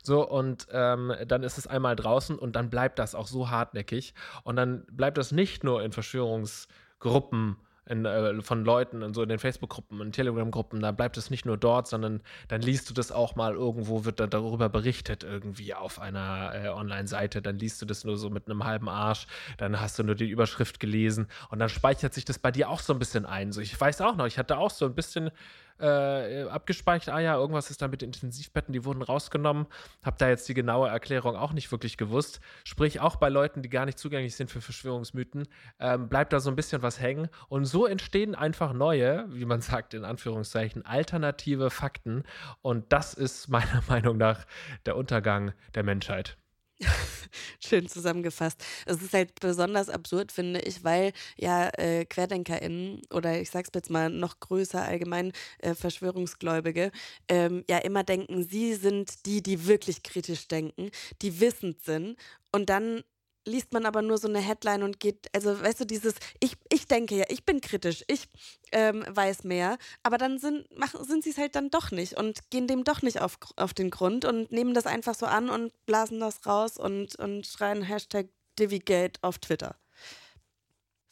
So, 0.04 0.26
und 0.26 0.68
ähm, 0.72 1.14
dann 1.28 1.44
ist 1.44 1.58
es 1.58 1.68
einmal 1.68 1.98
draußen 1.98 2.40
und 2.40 2.56
dann 2.56 2.70
bleibt 2.70 2.98
das 2.98 3.14
auch 3.14 3.28
so 3.28 3.50
hartnäckig. 3.50 4.14
Und 4.44 4.56
dann 4.56 4.86
bleibt 4.86 5.18
das 5.18 5.34
nicht 5.34 5.66
nur 5.66 5.84
in 5.84 5.92
Verschwörungsgruppen 5.92 7.58
in, 7.86 8.06
äh, 8.06 8.42
von 8.42 8.64
Leuten 8.64 9.02
in 9.02 9.14
so 9.14 9.24
in 9.24 9.30
den 9.30 9.40
Facebook-Gruppen 9.40 10.00
und 10.00 10.14
Telegram-Gruppen, 10.14 10.80
da 10.80 10.92
bleibt 10.92 11.18
es 11.18 11.30
nicht 11.30 11.46
nur 11.46 11.58
dort, 11.58 11.88
sondern 11.88 12.22
dann 12.48 12.62
liest 12.62 12.90
du 12.90 12.94
das 12.94 13.12
auch 13.12 13.36
mal 13.36 13.54
irgendwo, 13.54 14.06
wird 14.06 14.20
da 14.20 14.28
darüber 14.28 14.70
berichtet, 14.70 15.24
irgendwie 15.24 15.74
auf 15.74 16.00
einer 16.00 16.52
äh, 16.54 16.70
Online-Seite, 16.70 17.42
dann 17.42 17.60
liest 17.60 17.82
du 17.82 17.86
das 17.86 18.04
nur 18.04 18.18
so 18.18 18.30
mit 18.30 18.50
einem 18.50 18.64
halben 18.64 18.90
Arsch, 18.90 19.28
dann 19.58 19.80
hast 19.80 20.00
du 20.00 20.04
nur 20.04 20.16
die 20.16 20.30
Überschrift 20.30 20.80
gelesen 20.80 21.28
und 21.50 21.60
dann 21.60 21.70
speichert 21.70 22.14
sich 22.14 22.26
das 22.26 22.40
bei 22.40 22.52
dir 22.52 22.70
auch 22.70 22.80
so 22.80 22.94
ein 22.94 23.00
bisschen 23.00 23.26
ein. 23.26 23.52
So, 23.52 23.62
ich 23.62 23.80
weiß 23.80 24.02
auch 24.02 24.16
noch, 24.16 24.28
ich 24.28 24.38
hatte 24.38 24.58
auch 24.58 24.72
so 24.72 24.86
ein 24.86 24.96
bisschen 24.96 25.32
äh, 25.80 26.44
abgespeichert, 26.44 27.14
ah 27.14 27.20
ja, 27.20 27.36
irgendwas 27.36 27.70
ist 27.70 27.82
da 27.82 27.88
mit 27.88 28.04
Intensivbetten, 28.04 28.74
die 28.74 28.86
wurden 28.86 29.02
rausgenommen. 29.02 29.68
Hab 30.04 30.18
da 30.18 30.30
jetzt 30.30 30.48
die 30.50 30.54
genaue 30.54 30.90
Erklärung 30.90 31.36
auch 31.36 31.54
nicht 31.54 31.72
wirklich 31.72 31.98
gewusst. 31.98 32.40
Sprich, 32.64 33.00
auch 33.00 33.16
bei 33.16 33.30
Leuten, 33.30 33.62
die 33.62 33.70
gar 33.70 33.86
nicht 33.86 34.00
zugänglich 34.00 34.36
sind 34.36 34.50
für 34.50 34.62
Verschwörungsmythen, 34.62 35.48
ähm, 35.80 36.10
bleibt 36.10 36.34
da 36.34 36.40
so 36.40 36.50
ein 36.50 36.56
bisschen 36.56 36.82
was 36.82 37.00
hängen. 37.00 37.30
Und 37.50 37.66
so 37.66 37.86
entstehen 37.86 38.36
einfach 38.36 38.74
neue, 38.74 39.26
wie 39.30 39.46
man 39.46 39.62
sagt, 39.62 39.94
in 39.94 40.06
Anführungszeichen, 40.06 40.86
alternative 40.86 41.70
Fakten. 41.70 42.24
Und 42.62 42.92
das 42.92 43.14
ist 43.14 43.48
meiner 43.48 43.84
Meinung 43.88 44.18
nach 44.18 44.46
der 44.86 44.96
Untergang 44.96 45.54
der 45.76 45.84
Menschheit. 45.84 46.38
Schön 47.60 47.88
zusammengefasst. 47.88 48.64
Es 48.86 49.02
ist 49.02 49.14
halt 49.14 49.40
besonders 49.40 49.90
absurd, 49.90 50.32
finde 50.32 50.60
ich, 50.62 50.84
weil 50.84 51.14
ja 51.38 51.70
äh, 51.78 52.06
QuerdenkerInnen 52.06 53.02
oder 53.12 53.40
ich 53.40 53.50
sag's 53.50 53.70
jetzt 53.74 53.90
mal 53.90 54.10
noch 54.10 54.40
größer 54.40 54.82
allgemein 54.84 55.32
äh, 55.60 55.74
Verschwörungsgläubige 55.76 56.92
ähm, 57.28 57.64
ja 57.70 57.78
immer 57.80 58.04
denken, 58.04 58.44
sie 58.44 58.74
sind 58.74 59.26
die, 59.26 59.42
die 59.42 59.68
wirklich 59.68 60.04
kritisch 60.04 60.48
denken, 60.48 60.90
die 61.22 61.40
wissend 61.40 61.84
sind 61.84 62.18
und 62.52 62.70
dann 62.70 63.04
liest 63.46 63.74
man 63.74 63.86
aber 63.86 64.02
nur 64.02 64.18
so 64.18 64.28
eine 64.28 64.40
Headline 64.40 64.84
und 64.84 65.00
geht, 65.00 65.28
also 65.34 65.62
weißt 65.62 65.82
du, 65.82 65.86
dieses, 65.86 66.16
ich, 66.40 66.56
ich 66.72 66.88
denke 66.88 67.16
ja, 67.16 67.26
ich 67.30 67.46
bin 67.46 67.62
kritisch, 67.62 68.04
ich 68.08 68.28
ähm, 68.72 69.04
weiß 69.08 69.44
mehr, 69.44 69.78
aber 70.04 70.18
dann 70.18 70.40
sind, 70.40 70.68
sind 71.02 71.24
sie 71.24 71.32
es 71.32 71.38
halt 71.38 71.56
dann 71.56 71.70
doch 71.70 71.92
nicht 71.92 72.18
und 72.18 72.50
gehen 72.50 72.68
dem 72.68 72.84
doch 72.84 73.02
nicht 73.02 73.22
auf, 73.22 73.38
auf 73.56 73.74
den 73.74 73.90
Grund 73.90 74.26
und 74.26 74.52
nehmen 74.52 74.74
das 74.74 74.86
einfach 74.86 75.16
so 75.16 75.26
an 75.26 75.50
und 75.50 75.74
blasen 75.86 76.20
das 76.20 76.46
raus 76.46 76.78
und, 76.78 77.16
und 77.18 77.46
schreien 77.46 77.84
Hashtag 77.84 78.28
Divigate 78.60 79.20
auf 79.22 79.40
Twitter. 79.40 79.76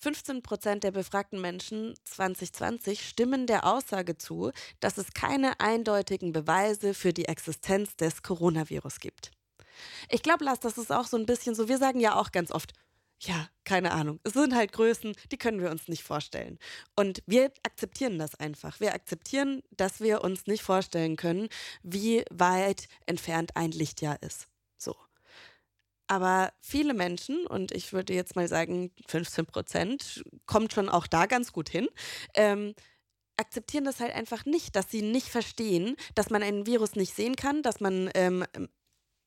15 0.01 0.41
Prozent 0.41 0.83
der 0.83 0.91
befragten 0.91 1.39
Menschen 1.39 1.93
2020 2.05 3.07
stimmen 3.07 3.45
der 3.45 3.67
Aussage 3.67 4.17
zu, 4.17 4.51
dass 4.79 4.97
es 4.97 5.13
keine 5.13 5.59
eindeutigen 5.59 6.31
Beweise 6.31 6.95
für 6.95 7.13
die 7.13 7.25
Existenz 7.25 7.95
des 7.97 8.23
Coronavirus 8.23 8.99
gibt. 8.99 9.31
Ich 10.09 10.23
glaube, 10.23 10.45
Lars, 10.45 10.59
das 10.59 10.77
ist 10.77 10.91
auch 10.91 11.05
so 11.05 11.17
ein 11.17 11.25
bisschen 11.25 11.55
so, 11.55 11.67
wir 11.67 11.77
sagen 11.77 11.99
ja 11.99 12.15
auch 12.15 12.31
ganz 12.31 12.51
oft, 12.51 12.73
ja, 13.23 13.49
keine 13.65 13.91
Ahnung. 13.91 14.19
Es 14.23 14.33
sind 14.33 14.55
halt 14.55 14.71
Größen, 14.71 15.13
die 15.31 15.37
können 15.37 15.61
wir 15.61 15.69
uns 15.69 15.87
nicht 15.87 16.03
vorstellen. 16.03 16.57
Und 16.95 17.21
wir 17.27 17.51
akzeptieren 17.63 18.17
das 18.17 18.33
einfach. 18.35 18.79
Wir 18.79 18.95
akzeptieren, 18.95 19.61
dass 19.77 20.01
wir 20.01 20.23
uns 20.23 20.47
nicht 20.47 20.63
vorstellen 20.63 21.17
können, 21.17 21.47
wie 21.83 22.25
weit 22.31 22.87
entfernt 23.05 23.55
ein 23.55 23.71
Lichtjahr 23.71 24.21
ist. 24.23 24.47
So. 24.77 24.95
Aber 26.07 26.51
viele 26.61 26.95
Menschen, 26.95 27.45
und 27.45 27.71
ich 27.73 27.93
würde 27.93 28.13
jetzt 28.13 28.35
mal 28.35 28.47
sagen, 28.47 28.91
15 29.07 29.45
Prozent, 29.45 30.23
kommt 30.47 30.73
schon 30.73 30.89
auch 30.89 31.05
da 31.05 31.27
ganz 31.27 31.53
gut 31.53 31.69
hin, 31.69 31.87
ähm, 32.33 32.73
akzeptieren 33.37 33.85
das 33.85 33.99
halt 33.99 34.13
einfach 34.13 34.45
nicht, 34.45 34.75
dass 34.75 34.89
sie 34.89 35.03
nicht 35.03 35.27
verstehen, 35.27 35.95
dass 36.15 36.29
man 36.31 36.41
ein 36.41 36.65
Virus 36.65 36.95
nicht 36.95 37.15
sehen 37.15 37.35
kann, 37.35 37.61
dass 37.61 37.79
man 37.79 38.09
ähm, 38.15 38.45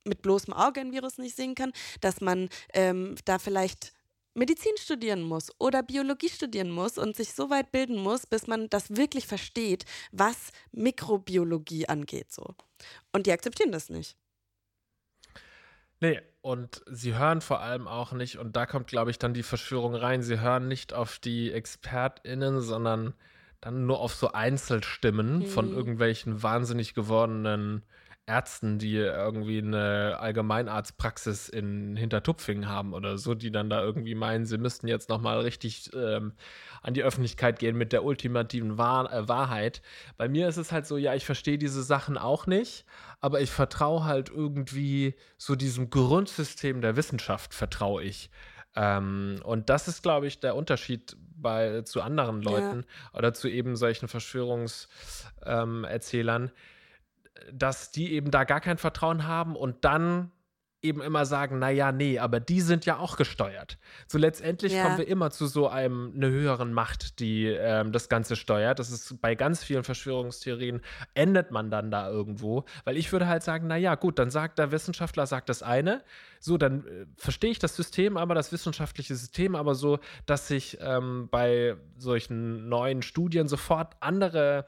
mit 0.05 0.23
bloßem 0.23 0.53
Auge 0.53 0.81
ein 0.81 0.93
Virus 0.93 1.19
nicht 1.19 1.37
sehen 1.37 1.55
kann, 1.55 1.73
dass 2.01 2.21
man 2.21 2.49
ähm, 2.73 3.17
da 3.25 3.39
vielleicht 3.39 3.93
Medizin 4.35 4.73
studieren 4.77 5.23
muss 5.23 5.51
oder 5.59 5.83
Biologie 5.83 6.29
studieren 6.29 6.71
muss 6.71 6.99
und 6.99 7.17
sich 7.17 7.33
so 7.33 7.51
weit 7.51 7.71
bilden 7.73 7.97
muss, 7.97 8.27
bis 8.27 8.47
man 8.47 8.69
das 8.69 8.97
wirklich 8.97 9.27
versteht, 9.27 9.85
was 10.11 10.51
Mikrobiologie 10.73 11.89
angeht. 11.89 12.33
So. 12.33 12.55
Und 13.13 13.27
die 13.27 13.33
akzeptieren 13.33 13.73
das 13.73 13.89
nicht. 13.91 14.17
Nee, 16.01 16.21
und 16.43 16.83
sie 16.91 17.15
hören 17.15 17.41
vor 17.41 17.61
allem 17.61 17.87
auch 17.87 18.13
nicht, 18.13 18.37
und 18.37 18.57
da 18.57 18.67
kommt, 18.67 18.89
glaube 18.89 19.11
ich, 19.11 19.19
dann 19.19 19.33
die 19.33 19.45
Verschwörung 19.45 19.95
rein, 19.95 20.23
sie 20.23 20.41
hören 20.41 20.69
nicht 20.69 20.93
auf 20.93 21.19
die 21.19 21.53
ExpertInnen, 21.53 22.61
sondern 22.61 23.15
dann 23.61 23.87
nur 23.87 24.01
auf 24.01 24.15
so 24.15 24.33
Einzelstimmen 24.33 25.39
mhm. 25.39 25.47
von 25.47 25.73
irgendwelchen 25.73 26.43
wahnsinnig 26.43 26.93
gewordenen 26.93 27.83
Ärzten, 28.27 28.79
die 28.79 28.97
irgendwie 28.97 29.59
eine 29.59 30.17
Allgemeinarztpraxis 30.19 31.51
in 31.51 31.95
Hintertupfingen 31.97 32.69
haben 32.69 32.95
oder 32.95 33.19
so, 33.19 33.35
die 33.35 33.53
dann 33.53 33.69
da 33.69 33.83
irgendwie 33.83 34.15
meinen, 34.15 34.47
sie 34.47 34.57
müssten 34.57 34.89
jetzt 34.89 35.11
nochmal 35.11 35.41
richtig 35.41 35.91
ähm, 35.95 36.33
an 36.81 36.95
die 36.95 37.03
Öffentlichkeit 37.03 37.59
gehen 37.59 37.77
mit 37.77 37.93
der 37.93 38.03
ultimativen 38.03 38.79
Wahr 38.79 39.13
äh, 39.13 39.29
Wahrheit. 39.29 39.83
Bei 40.17 40.27
mir 40.29 40.49
ist 40.49 40.57
es 40.57 40.73
halt 40.73 40.87
so, 40.87 40.97
ja, 40.97 41.15
ich 41.15 41.27
verstehe 41.27 41.59
diese 41.59 41.83
Sachen 41.83 42.17
auch 42.17 42.47
nicht, 42.47 42.87
aber 43.21 43.43
ich 43.43 43.51
vertraue 43.51 44.05
halt 44.05 44.31
irgendwie 44.31 45.17
so 45.37 45.55
diesem 45.55 45.91
Grundsystem 45.91 46.81
der 46.81 46.97
Wissenschaft, 46.97 47.53
vertraue 47.53 48.05
ich. 48.05 48.31
Ähm, 48.75 49.41
und 49.45 49.69
das 49.69 49.87
ist, 49.87 50.03
glaube 50.03 50.27
ich, 50.27 50.41
der 50.41 50.57
Unterschied 50.57 51.15
bei, 51.37 51.83
zu 51.83 52.01
anderen 52.01 52.41
Leuten 52.43 52.81
ja. 52.81 52.87
oder 53.19 53.35
zu 53.35 53.49
eben 53.49 53.77
solchen 53.77 54.09
Verschwörungserzählern. 54.09 56.45
Ähm, 56.45 56.51
dass 57.53 57.91
die 57.91 58.13
eben 58.13 58.31
da 58.31 58.45
gar 58.45 58.61
kein 58.61 58.79
Vertrauen 58.79 59.27
haben 59.27 59.57
und 59.57 59.85
dann 59.85 60.31
eben 60.85 61.01
immer 61.01 61.25
sagen, 61.25 61.59
naja, 61.59 61.93
nee, 61.93 62.19
aber 62.19 62.41
die 62.41 62.61
sind 62.61 62.85
ja 62.85 62.99
auch 62.99 63.17
gesteuert. 63.17 63.79
So 64.07 64.19
letztendlich 64.19 64.75
ja. 64.75 64.83
kommen 64.83 64.99
wir 64.99 65.09
immer 65.09 65.31
zu 65.31 65.47
so 65.47 65.67
einem 65.67 66.13
einer 66.15 66.29
höheren 66.29 66.75
Macht, 66.75 67.21
die 67.21 67.47
ähm, 67.47 67.91
das 67.91 68.11
Ganze 68.11 68.37
steuert. 68.37 68.79
Das 68.79 68.91
ist 68.91 69.21
bei 69.23 69.35
ganz 69.35 69.65
vielen 69.65 69.83
Verschwörungstheorien 69.83 70.83
endet 71.15 71.51
man 71.51 71.71
dann 71.71 71.91
da 71.91 72.11
irgendwo, 72.11 72.65
weil 72.85 72.99
ich 72.99 73.11
würde 73.13 73.27
halt 73.27 73.43
sagen, 73.43 73.67
naja, 73.67 73.95
gut, 73.95 74.19
dann 74.19 74.31
sagt 74.31 74.59
der 74.59 74.73
Wissenschaftler 74.73 75.27
sagt 75.27 75.49
das 75.49 75.63
eine, 75.63 76.03
so 76.39 76.59
dann 76.59 76.87
äh, 76.87 77.07
verstehe 77.17 77.51
ich 77.51 77.59
das 77.59 77.75
System, 77.75 78.19
aber 78.19 78.35
das 78.35 78.53
wissenschaftliche 78.53 79.15
System, 79.15 79.57
aber 79.57 79.75
so, 79.75 80.01
dass 80.27 80.49
sich 80.49 80.77
ähm, 80.83 81.29
bei 81.31 81.77
solchen 81.97 82.69
neuen 82.69 83.01
Studien 83.01 83.49
sofort 83.49 83.95
andere 84.01 84.67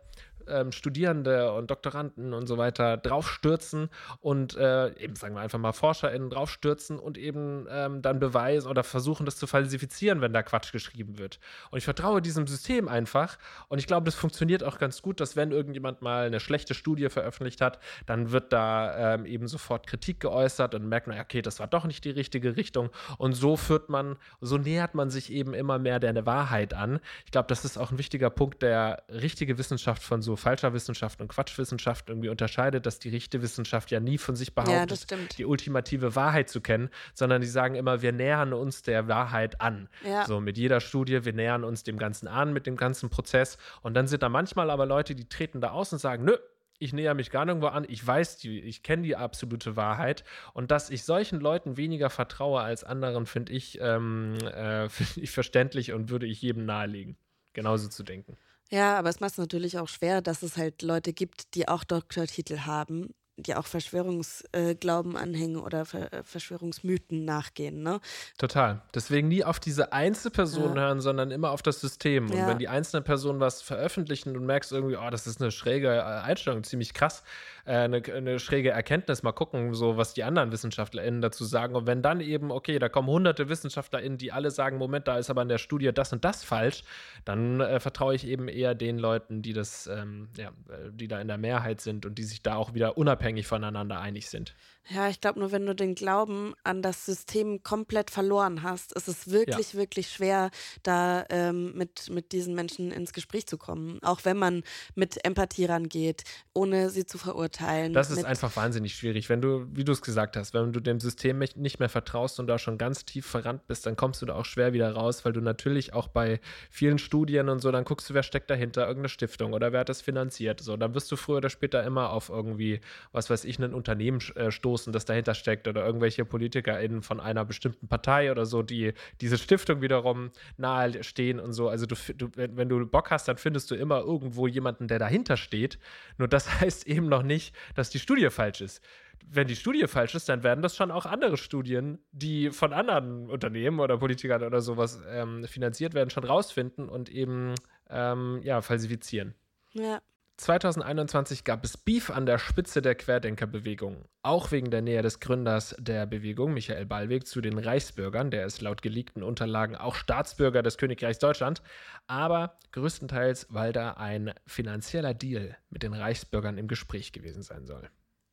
ähm, 0.48 0.72
Studierende 0.72 1.52
und 1.52 1.70
Doktoranden 1.70 2.32
und 2.32 2.46
so 2.46 2.58
weiter 2.58 2.96
draufstürzen 2.96 3.90
und 4.20 4.56
äh, 4.56 4.88
eben, 4.98 5.16
sagen 5.16 5.34
wir 5.34 5.40
einfach 5.40 5.58
mal, 5.58 5.72
ForscherInnen 5.72 6.30
draufstürzen 6.30 6.98
und 6.98 7.18
eben 7.18 7.66
ähm, 7.70 8.02
dann 8.02 8.18
beweisen 8.18 8.68
oder 8.68 8.84
versuchen, 8.84 9.26
das 9.26 9.36
zu 9.36 9.46
falsifizieren, 9.46 10.20
wenn 10.20 10.32
da 10.32 10.42
Quatsch 10.42 10.72
geschrieben 10.72 11.18
wird. 11.18 11.38
Und 11.70 11.78
ich 11.78 11.84
vertraue 11.84 12.22
diesem 12.22 12.46
System 12.46 12.88
einfach 12.88 13.38
und 13.68 13.78
ich 13.78 13.86
glaube, 13.86 14.04
das 14.04 14.14
funktioniert 14.14 14.62
auch 14.62 14.78
ganz 14.78 15.02
gut, 15.02 15.20
dass 15.20 15.36
wenn 15.36 15.52
irgendjemand 15.52 16.02
mal 16.02 16.26
eine 16.26 16.40
schlechte 16.40 16.74
Studie 16.74 17.08
veröffentlicht 17.08 17.60
hat, 17.60 17.78
dann 18.06 18.30
wird 18.32 18.52
da 18.52 19.14
ähm, 19.14 19.26
eben 19.26 19.48
sofort 19.48 19.86
Kritik 19.86 20.20
geäußert 20.20 20.74
und 20.74 20.88
merkt 20.88 21.06
man, 21.06 21.18
okay, 21.20 21.42
das 21.42 21.60
war 21.60 21.66
doch 21.66 21.84
nicht 21.84 22.04
die 22.04 22.10
richtige 22.10 22.56
Richtung. 22.56 22.90
Und 23.18 23.32
so 23.32 23.56
führt 23.56 23.88
man, 23.88 24.16
so 24.40 24.58
nähert 24.58 24.94
man 24.94 25.10
sich 25.10 25.32
eben 25.32 25.54
immer 25.54 25.78
mehr 25.78 25.98
der 26.00 26.26
Wahrheit 26.26 26.74
an. 26.74 27.00
Ich 27.24 27.30
glaube, 27.30 27.48
das 27.48 27.64
ist 27.64 27.76
auch 27.76 27.90
ein 27.90 27.98
wichtiger 27.98 28.30
Punkt, 28.30 28.62
der 28.62 29.02
richtige 29.08 29.58
Wissenschaft 29.58 30.02
von 30.02 30.22
so 30.22 30.35
falscher 30.36 30.72
Wissenschaft 30.72 31.20
und 31.20 31.28
Quatschwissenschaft 31.28 32.08
irgendwie 32.08 32.28
unterscheidet, 32.28 32.86
dass 32.86 32.98
die 32.98 33.08
richtige 33.08 33.42
Wissenschaft 33.42 33.90
ja 33.90 34.00
nie 34.00 34.18
von 34.18 34.36
sich 34.36 34.54
behauptet, 34.54 35.10
ja, 35.10 35.16
die 35.36 35.44
ultimative 35.44 36.14
Wahrheit 36.14 36.48
zu 36.48 36.60
kennen, 36.60 36.90
sondern 37.14 37.40
die 37.40 37.46
sagen 37.46 37.74
immer, 37.74 38.02
wir 38.02 38.12
nähern 38.12 38.52
uns 38.52 38.82
der 38.82 39.08
Wahrheit 39.08 39.60
an. 39.60 39.88
Ja. 40.04 40.24
So 40.26 40.40
mit 40.40 40.58
jeder 40.58 40.80
Studie, 40.80 41.24
wir 41.24 41.32
nähern 41.32 41.64
uns 41.64 41.82
dem 41.82 41.98
Ganzen 41.98 42.28
an, 42.28 42.52
mit 42.52 42.66
dem 42.66 42.76
ganzen 42.76 43.10
Prozess. 43.10 43.58
Und 43.82 43.94
dann 43.94 44.06
sind 44.06 44.22
da 44.22 44.28
manchmal 44.28 44.70
aber 44.70 44.86
Leute, 44.86 45.14
die 45.14 45.28
treten 45.28 45.60
da 45.60 45.70
aus 45.70 45.92
und 45.92 45.98
sagen, 45.98 46.24
nö, 46.24 46.36
ich 46.78 46.92
näher 46.92 47.14
mich 47.14 47.30
gar 47.30 47.44
nirgendwo 47.44 47.68
an, 47.68 47.86
ich 47.88 48.06
weiß 48.06 48.38
die, 48.38 48.60
ich 48.60 48.82
kenne 48.82 49.02
die 49.02 49.16
absolute 49.16 49.76
Wahrheit 49.76 50.24
und 50.52 50.70
dass 50.70 50.90
ich 50.90 51.04
solchen 51.04 51.40
Leuten 51.40 51.76
weniger 51.76 52.10
vertraue 52.10 52.60
als 52.60 52.84
anderen, 52.84 53.26
finde 53.26 53.52
ich, 53.52 53.78
ähm, 53.80 54.34
äh, 54.40 54.88
find 54.90 55.16
ich 55.16 55.30
verständlich 55.30 55.92
und 55.92 56.10
würde 56.10 56.26
ich 56.26 56.42
jedem 56.42 56.66
nahelegen, 56.66 57.16
genauso 57.52 57.88
zu 57.88 58.02
denken. 58.02 58.36
Ja, 58.70 58.98
aber 58.98 59.08
es 59.08 59.20
macht 59.20 59.32
es 59.32 59.38
natürlich 59.38 59.78
auch 59.78 59.88
schwer, 59.88 60.22
dass 60.22 60.42
es 60.42 60.56
halt 60.56 60.82
Leute 60.82 61.12
gibt, 61.12 61.54
die 61.54 61.68
auch 61.68 61.84
Doktortitel 61.84 62.60
haben 62.60 63.14
die 63.38 63.54
auch 63.54 63.66
Verschwörungsglauben 63.66 65.14
äh, 65.14 65.18
anhängen 65.18 65.56
oder 65.56 65.84
Ver 65.84 66.12
äh, 66.12 66.22
Verschwörungsmythen 66.22 67.24
nachgehen. 67.24 67.82
Ne? 67.82 68.00
Total. 68.38 68.82
Deswegen 68.94 69.28
nie 69.28 69.44
auf 69.44 69.60
diese 69.60 69.92
Einzelperson 69.92 70.74
ja. 70.74 70.82
hören, 70.82 71.00
sondern 71.00 71.30
immer 71.30 71.50
auf 71.50 71.62
das 71.62 71.80
System. 71.80 72.30
Und 72.30 72.36
ja. 72.36 72.48
wenn 72.48 72.58
die 72.58 72.68
einzelne 72.68 73.02
Person 73.02 73.38
was 73.38 73.60
veröffentlichen 73.60 74.36
und 74.36 74.46
merkst 74.46 74.72
irgendwie, 74.72 74.96
oh, 74.96 75.10
das 75.10 75.26
ist 75.26 75.40
eine 75.40 75.50
schräge 75.50 75.88
äh, 75.88 76.00
Einstellung, 76.00 76.64
ziemlich 76.64 76.94
krass, 76.94 77.22
äh, 77.66 77.72
eine, 77.72 78.02
eine, 78.14 78.38
schräge 78.38 78.70
Erkenntnis, 78.70 79.22
mal 79.22 79.32
gucken, 79.32 79.74
so 79.74 79.96
was 79.96 80.14
die 80.14 80.24
anderen 80.24 80.52
WissenschaftlerInnen 80.52 81.20
dazu 81.20 81.44
sagen. 81.44 81.74
Und 81.74 81.86
wenn 81.86 82.02
dann 82.02 82.20
eben, 82.20 82.50
okay, 82.50 82.78
da 82.78 82.88
kommen 82.88 83.08
hunderte 83.08 83.48
WissenschaftlerInnen, 83.48 84.18
die 84.18 84.32
alle 84.32 84.50
sagen, 84.50 84.78
Moment, 84.78 85.08
da 85.08 85.18
ist 85.18 85.30
aber 85.30 85.42
in 85.42 85.48
der 85.48 85.58
Studie 85.58 85.92
das 85.92 86.12
und 86.12 86.24
das 86.24 86.44
falsch, 86.44 86.84
dann 87.24 87.60
äh, 87.60 87.80
vertraue 87.80 88.14
ich 88.14 88.26
eben 88.26 88.48
eher 88.48 88.74
den 88.74 88.98
Leuten, 88.98 89.42
die 89.42 89.52
das, 89.52 89.86
ähm, 89.86 90.28
ja, 90.36 90.52
die 90.90 91.08
da 91.08 91.20
in 91.20 91.28
der 91.28 91.38
Mehrheit 91.38 91.80
sind 91.80 92.06
und 92.06 92.18
die 92.18 92.24
sich 92.24 92.42
da 92.42 92.56
auch 92.56 92.74
wieder 92.74 92.96
unabhängig 92.96 93.46
voneinander 93.46 94.00
einig 94.00 94.30
sind. 94.30 94.54
Ja, 94.88 95.08
ich 95.08 95.20
glaube, 95.20 95.40
nur 95.40 95.50
wenn 95.50 95.66
du 95.66 95.74
den 95.74 95.96
Glauben 95.96 96.54
an 96.62 96.80
das 96.80 97.06
System 97.06 97.62
komplett 97.64 98.10
verloren 98.10 98.62
hast, 98.62 98.92
ist 98.92 99.08
es 99.08 99.30
wirklich, 99.30 99.72
ja. 99.72 99.78
wirklich 99.80 100.08
schwer, 100.08 100.50
da 100.84 101.24
ähm, 101.30 101.76
mit, 101.76 102.08
mit 102.10 102.30
diesen 102.30 102.54
Menschen 102.54 102.92
ins 102.92 103.12
Gespräch 103.12 103.46
zu 103.46 103.58
kommen. 103.58 103.98
Auch 104.02 104.20
wenn 104.24 104.36
man 104.36 104.62
mit 104.94 105.24
Empathie 105.24 105.64
rangeht, 105.64 106.22
ohne 106.52 106.90
sie 106.90 107.04
zu 107.04 107.18
verurteilen. 107.18 107.94
Das 107.94 108.10
ist 108.10 108.24
einfach 108.24 108.54
wahnsinnig 108.54 108.94
schwierig. 108.94 109.28
Wenn 109.28 109.40
du, 109.40 109.66
wie 109.72 109.84
du 109.84 109.90
es 109.90 110.02
gesagt 110.02 110.36
hast, 110.36 110.54
wenn 110.54 110.72
du 110.72 110.78
dem 110.78 111.00
System 111.00 111.38
nicht 111.38 111.80
mehr 111.80 111.88
vertraust 111.88 112.38
und 112.38 112.46
da 112.46 112.58
schon 112.58 112.78
ganz 112.78 113.04
tief 113.04 113.26
verrannt 113.26 113.66
bist, 113.66 113.86
dann 113.86 113.96
kommst 113.96 114.22
du 114.22 114.26
da 114.26 114.36
auch 114.36 114.44
schwer 114.44 114.72
wieder 114.72 114.92
raus, 114.92 115.24
weil 115.24 115.32
du 115.32 115.40
natürlich 115.40 115.94
auch 115.94 116.06
bei 116.06 116.40
vielen 116.70 116.98
Studien 116.98 117.48
und 117.48 117.58
so, 117.58 117.72
dann 117.72 117.84
guckst 117.84 118.08
du, 118.08 118.14
wer 118.14 118.22
steckt 118.22 118.50
dahinter, 118.50 118.82
irgendeine 118.82 119.08
Stiftung 119.08 119.52
oder 119.52 119.72
wer 119.72 119.80
hat 119.80 119.88
das 119.88 120.00
finanziert. 120.00 120.60
So, 120.60 120.76
dann 120.76 120.94
wirst 120.94 121.10
du 121.10 121.16
früher 121.16 121.38
oder 121.38 121.50
später 121.50 121.82
immer 121.82 122.10
auf 122.10 122.28
irgendwie, 122.28 122.80
was 123.10 123.30
weiß 123.30 123.44
ich, 123.44 123.58
ein 123.58 123.74
Unternehmen 123.74 124.20
äh, 124.36 124.52
stoßen 124.52 124.75
stoßen, 124.76 124.92
das 124.92 125.04
dahinter 125.04 125.34
steckt 125.34 125.68
oder 125.68 125.84
irgendwelche 125.84 126.24
PolitikerInnen 126.24 127.02
von 127.02 127.20
einer 127.20 127.44
bestimmten 127.44 127.88
Partei 127.88 128.30
oder 128.30 128.44
so, 128.44 128.62
die 128.62 128.92
diese 129.20 129.38
Stiftung 129.38 129.80
wiederum 129.80 130.30
nahe 130.56 131.02
stehen 131.02 131.40
und 131.40 131.52
so. 131.52 131.68
Also 131.68 131.86
du, 131.86 131.94
du, 132.14 132.28
wenn 132.34 132.68
du 132.68 132.86
Bock 132.86 133.10
hast, 133.10 133.28
dann 133.28 133.38
findest 133.38 133.70
du 133.70 133.74
immer 133.74 134.00
irgendwo 134.00 134.46
jemanden, 134.46 134.88
der 134.88 134.98
dahinter 134.98 135.36
steht. 135.36 135.78
Nur 136.18 136.28
das 136.28 136.60
heißt 136.60 136.86
eben 136.86 137.08
noch 137.08 137.22
nicht, 137.22 137.54
dass 137.74 137.90
die 137.90 137.98
Studie 137.98 138.30
falsch 138.30 138.60
ist 138.60 138.82
wenn 139.28 139.48
die 139.48 139.56
Studie 139.56 139.88
falsch 139.88 140.14
ist, 140.14 140.28
dann 140.28 140.44
werden 140.44 140.62
das 140.62 140.76
schon 140.76 140.92
auch 140.92 141.04
andere 141.04 141.36
Studien, 141.36 141.98
die 142.12 142.50
von 142.50 142.72
anderen 142.72 143.28
Unternehmen 143.28 143.80
oder 143.80 143.98
Politikern 143.98 144.44
oder 144.44 144.60
sowas 144.60 145.00
ähm, 145.08 145.42
finanziert 145.48 145.94
werden, 145.94 146.10
schon 146.10 146.22
rausfinden 146.22 146.88
und 146.88 147.08
eben 147.08 147.54
ähm, 147.90 148.40
ja, 148.44 148.60
falsifizieren. 148.60 149.34
Ja. 149.72 150.00
2021 150.38 151.44
gab 151.44 151.64
es 151.64 151.78
Beef 151.78 152.10
an 152.10 152.26
der 152.26 152.38
Spitze 152.38 152.82
der 152.82 152.94
Querdenkerbewegung, 152.94 154.04
auch 154.22 154.50
wegen 154.50 154.70
der 154.70 154.82
Nähe 154.82 155.00
des 155.00 155.18
Gründers 155.18 155.74
der 155.78 156.04
Bewegung, 156.04 156.52
Michael 156.52 156.84
Ballweg, 156.84 157.26
zu 157.26 157.40
den 157.40 157.58
Reichsbürgern. 157.58 158.30
Der 158.30 158.44
ist 158.44 158.60
laut 158.60 158.82
geleakten 158.82 159.22
Unterlagen 159.22 159.76
auch 159.76 159.94
Staatsbürger 159.94 160.62
des 160.62 160.76
Königreichs 160.76 161.20
Deutschland, 161.20 161.62
aber 162.06 162.58
größtenteils, 162.72 163.46
weil 163.48 163.72
da 163.72 163.92
ein 163.92 164.34
finanzieller 164.46 165.14
Deal 165.14 165.56
mit 165.70 165.82
den 165.82 165.94
Reichsbürgern 165.94 166.58
im 166.58 166.68
Gespräch 166.68 167.12
gewesen 167.12 167.42
sein 167.42 167.64
soll. 167.64 167.88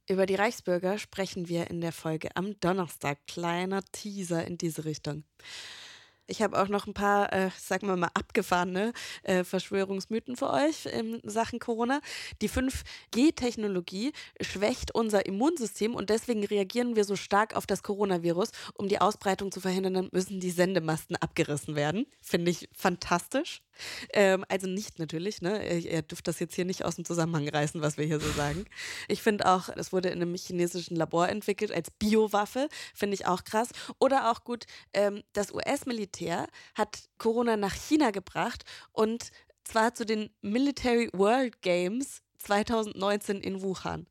Über 0.10 0.26
die 0.26 0.36
Reichsbürger 0.36 0.98
sprechen 0.98 1.48
wir 1.48 1.70
in 1.70 1.80
der 1.80 1.94
Folge 1.94 2.36
am 2.36 2.60
Donnerstag. 2.60 3.20
Kleiner 3.28 3.82
Teaser 3.94 4.46
in 4.46 4.58
diese 4.58 4.84
Richtung. 4.84 5.24
Ich 6.28 6.42
habe 6.42 6.62
auch 6.62 6.70
noch 6.70 6.88
ein 6.88 6.94
paar, 6.94 7.34
äh, 7.34 7.50
sagen 7.60 7.88
wir 7.88 7.98
mal, 7.98 8.10
abgefahrene 8.14 8.94
äh, 9.24 9.44
Verschwörungsmythen 9.44 10.38
für 10.38 10.50
euch 10.50 10.86
in 10.86 11.20
Sachen 11.24 11.60
Corona. 11.60 12.00
Die 12.42 12.50
5G-Technologie 12.50 14.14
schwächt 14.40 14.96
unser 14.96 15.26
Immunsystem 15.26 15.96
und 15.96 16.10
deswegen 16.10 16.46
reagieren 16.46 16.96
wir 16.96 17.04
so 17.04 17.18
stark 17.18 17.56
auf 17.56 17.66
das 17.66 17.84
Coronavirus. 17.84 18.52
Um 18.76 18.88
die 18.88 19.02
Ausbreitung 19.02 19.52
zu 19.52 19.60
verhindern, 19.60 20.10
müssen 20.12 20.40
die 20.40 20.52
Sendemasten 20.52 21.18
abgerissen 21.18 21.76
werden. 21.76 22.06
Finde 22.22 22.52
ich 22.52 22.70
fantastisch. 22.74 23.62
Ähm, 24.14 24.46
also 24.50 24.68
nicht 24.68 25.00
natürlich, 25.00 25.42
ne? 25.42 25.80
Ihr 25.80 26.02
dürft 26.02 26.28
das 26.28 26.40
jetzt 26.40 26.56
hier 26.56 26.66
nicht 26.66 26.86
aus 26.86 26.96
dem 26.96 27.06
Zusammenhang 27.06 27.48
reißen, 27.48 27.82
was 27.82 27.98
wir 27.98 28.06
hier 28.06 28.20
so 28.20 28.32
sagen. 28.32 28.66
Ich 29.08 29.22
finde 29.22 29.48
auch, 29.48 29.70
es 29.70 29.92
wurde 29.92 30.10
in 30.10 30.22
einem 30.22 30.36
chinesischen 30.36 30.96
Labor 30.96 31.30
entwickelt 31.30 31.72
als 31.72 31.92
Biowaffe, 31.92 32.68
finde 32.94 33.16
ich 33.16 33.26
auch 33.26 33.44
krass. 33.44 33.70
Oder 34.00 34.32
auch 34.32 34.44
gut, 34.44 34.66
ähm, 34.94 35.24
das 35.34 35.54
US-Militär 35.54 36.48
hat 36.76 37.04
Corona 37.18 37.58
nach 37.58 37.74
China 37.74 38.12
gebracht 38.12 38.64
und 38.92 39.32
zwar 39.64 39.94
zu 39.94 40.06
den 40.06 40.30
Military 40.42 41.10
World 41.14 41.62
Games 41.62 42.22
2019 42.40 43.42
in 43.42 43.62
Wuhan. 43.62 44.08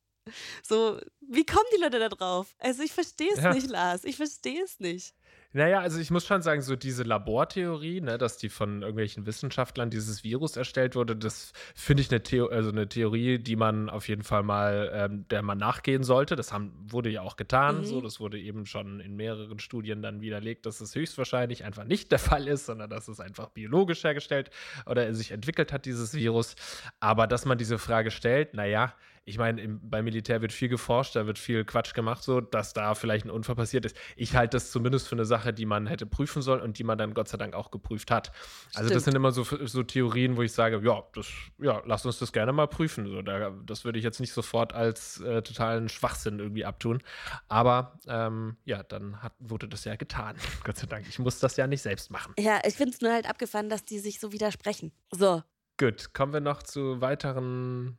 So, 0.62 1.00
wie 1.20 1.44
kommen 1.44 1.66
die 1.74 1.80
Leute 1.80 1.98
da 1.98 2.08
drauf? 2.08 2.54
Also 2.58 2.82
ich 2.82 2.92
verstehe 2.92 3.32
es 3.32 3.42
ja. 3.42 3.52
nicht, 3.52 3.68
Lars. 3.68 4.04
Ich 4.04 4.16
verstehe 4.16 4.62
es 4.62 4.78
nicht. 4.78 5.14
Naja, 5.54 5.80
also 5.80 6.00
ich 6.00 6.10
muss 6.10 6.26
schon 6.26 6.40
sagen, 6.42 6.62
so 6.62 6.76
diese 6.76 7.02
Labortheorie, 7.02 8.00
ne, 8.00 8.16
dass 8.16 8.38
die 8.38 8.48
von 8.48 8.80
irgendwelchen 8.80 9.26
Wissenschaftlern 9.26 9.90
dieses 9.90 10.24
Virus 10.24 10.56
erstellt 10.56 10.94
wurde, 10.94 11.14
das 11.14 11.52
finde 11.74 12.02
ich 12.02 12.10
eine, 12.10 12.22
Theo 12.22 12.46
also 12.46 12.70
eine 12.70 12.88
Theorie, 12.88 13.38
die 13.38 13.56
man 13.56 13.90
auf 13.90 14.08
jeden 14.08 14.22
Fall 14.22 14.42
mal, 14.42 14.90
ähm, 14.94 15.26
der 15.28 15.42
man 15.42 15.58
nachgehen 15.58 16.04
sollte. 16.04 16.36
Das 16.36 16.52
haben, 16.52 16.72
wurde 16.88 17.10
ja 17.10 17.22
auch 17.22 17.36
getan. 17.36 17.78
Mhm. 17.78 17.84
So, 17.84 18.00
das 18.00 18.18
wurde 18.18 18.38
eben 18.40 18.64
schon 18.64 19.00
in 19.00 19.14
mehreren 19.14 19.58
Studien 19.58 20.00
dann 20.00 20.22
widerlegt, 20.22 20.64
dass 20.64 20.80
es 20.80 20.94
höchstwahrscheinlich 20.94 21.64
einfach 21.64 21.84
nicht 21.84 22.10
der 22.12 22.18
Fall 22.18 22.48
ist, 22.48 22.66
sondern 22.66 22.88
dass 22.88 23.08
es 23.08 23.20
einfach 23.20 23.50
biologisch 23.50 24.04
hergestellt 24.04 24.50
oder 24.86 25.12
sich 25.14 25.32
entwickelt 25.32 25.72
hat, 25.72 25.84
dieses 25.84 26.14
Virus. 26.14 26.56
Aber 27.00 27.26
dass 27.26 27.44
man 27.44 27.58
diese 27.58 27.78
Frage 27.78 28.10
stellt, 28.10 28.54
naja, 28.54 28.94
ich 29.24 29.38
meine, 29.38 29.66
beim 29.68 30.04
Militär 30.04 30.42
wird 30.42 30.52
viel 30.52 30.68
geforscht, 30.68 31.14
da 31.14 31.26
wird 31.26 31.38
viel 31.38 31.64
Quatsch 31.64 31.94
gemacht, 31.94 32.24
so 32.24 32.40
dass 32.40 32.72
da 32.72 32.94
vielleicht 32.94 33.24
ein 33.24 33.30
Unfall 33.30 33.54
passiert 33.54 33.84
ist. 33.84 33.96
Ich 34.16 34.34
halte 34.34 34.56
das 34.56 34.72
zumindest 34.72 35.06
für 35.06 35.14
eine 35.14 35.24
Sache, 35.24 35.52
die 35.52 35.64
man 35.64 35.86
hätte 35.86 36.06
prüfen 36.06 36.42
sollen 36.42 36.60
und 36.60 36.78
die 36.78 36.84
man 36.84 36.98
dann 36.98 37.14
Gott 37.14 37.28
sei 37.28 37.36
Dank 37.36 37.54
auch 37.54 37.70
geprüft 37.70 38.10
hat. 38.10 38.32
Also 38.74 38.88
Stimmt. 38.88 38.96
das 38.96 39.04
sind 39.04 39.14
immer 39.14 39.30
so, 39.30 39.44
so 39.44 39.82
Theorien, 39.84 40.36
wo 40.36 40.42
ich 40.42 40.52
sage, 40.52 40.80
ja, 40.84 41.04
das, 41.14 41.28
ja, 41.58 41.82
lass 41.86 42.04
uns 42.04 42.18
das 42.18 42.32
gerne 42.32 42.52
mal 42.52 42.66
prüfen. 42.66 43.06
So, 43.06 43.22
da, 43.22 43.50
das 43.64 43.84
würde 43.84 43.98
ich 43.98 44.04
jetzt 44.04 44.18
nicht 44.18 44.32
sofort 44.32 44.72
als 44.72 45.20
äh, 45.20 45.42
totalen 45.42 45.88
Schwachsinn 45.88 46.40
irgendwie 46.40 46.64
abtun. 46.64 47.00
Aber 47.48 48.00
ähm, 48.08 48.56
ja, 48.64 48.82
dann 48.82 49.22
hat, 49.22 49.34
wurde 49.38 49.68
das 49.68 49.84
ja 49.84 49.94
getan. 49.94 50.36
Gott 50.64 50.78
sei 50.78 50.86
Dank. 50.86 51.06
Ich 51.08 51.20
muss 51.20 51.38
das 51.38 51.56
ja 51.56 51.68
nicht 51.68 51.82
selbst 51.82 52.10
machen. 52.10 52.34
Ja, 52.38 52.60
ich 52.64 52.74
finde 52.74 52.92
es 52.92 53.00
nur 53.00 53.12
halt 53.12 53.28
abgefahren, 53.28 53.68
dass 53.68 53.84
die 53.84 54.00
sich 54.00 54.18
so 54.18 54.32
widersprechen. 54.32 54.90
So. 55.12 55.42
Gut, 55.78 56.12
kommen 56.12 56.32
wir 56.32 56.40
noch 56.40 56.62
zu 56.62 57.00
weiteren 57.00 57.98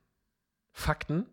Fakten. 0.74 1.26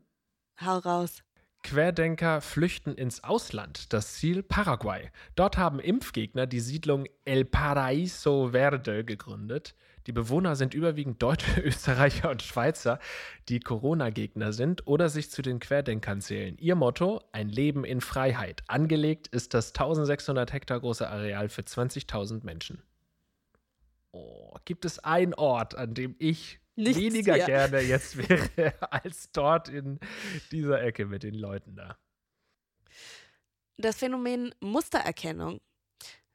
Hau 0.61 0.79
raus. 0.79 1.25
Querdenker 1.63 2.41
flüchten 2.41 2.95
ins 2.95 3.25
Ausland. 3.25 3.93
Das 3.93 4.15
Ziel 4.15 4.43
Paraguay. 4.43 5.11
Dort 5.35 5.59
haben 5.59 5.81
Impfgegner 5.81 6.47
die 6.47 6.61
Siedlung 6.61 7.07
El 7.25 7.45
Paraíso 7.45 8.51
Verde 8.53 9.05
gegründet. 9.05 9.75
Die 10.07 10.13
Bewohner 10.13 10.57
sind 10.57 10.73
überwiegend 10.75 11.23
Deutsche, 11.23 11.61
Österreicher 11.65 12.31
und 12.31 12.43
Schweizer, 12.43 12.99
die 13.49 13.61
Corona-Gegner 13.61 14.53
sind 14.53 14.87
oder 14.87 15.09
sich 15.09 15.31
zu 15.31 15.43
den 15.43 15.61
Querdenkern 15.61 16.21
zählen. 16.21 16.57
Ihr 16.59 16.75
Motto: 16.75 17.23
ein 17.33 17.49
Leben 17.49 17.85
in 17.85 18.01
Freiheit. 18.01 18.63
Angelegt 18.67 19.29
ist 19.29 19.53
das 19.53 19.69
1600 19.69 20.53
Hektar 20.53 20.81
große 20.81 21.09
Areal 21.09 21.49
für 21.49 21.63
20.000 21.63 22.45
Menschen. 22.45 22.83
Oh, 24.13 24.55
gibt 24.65 24.85
es 24.85 24.99
einen 24.99 25.35
Ort, 25.35 25.75
an 25.77 25.95
dem 25.95 26.17
ich 26.19 26.60
Nichts 26.81 27.01
weniger 27.01 27.35
hier. 27.35 27.47
gerne 27.47 27.81
jetzt 27.81 28.17
wäre 28.17 28.75
als 28.93 29.31
dort 29.33 29.69
in 29.69 30.01
dieser 30.51 30.83
Ecke 30.83 31.07
mit 31.07 31.23
den 31.23 31.35
Leuten 31.35 31.77
da. 31.77 31.97
Das 33.77 33.99
Phänomen 33.99 34.55
Mustererkennung. 34.61 35.61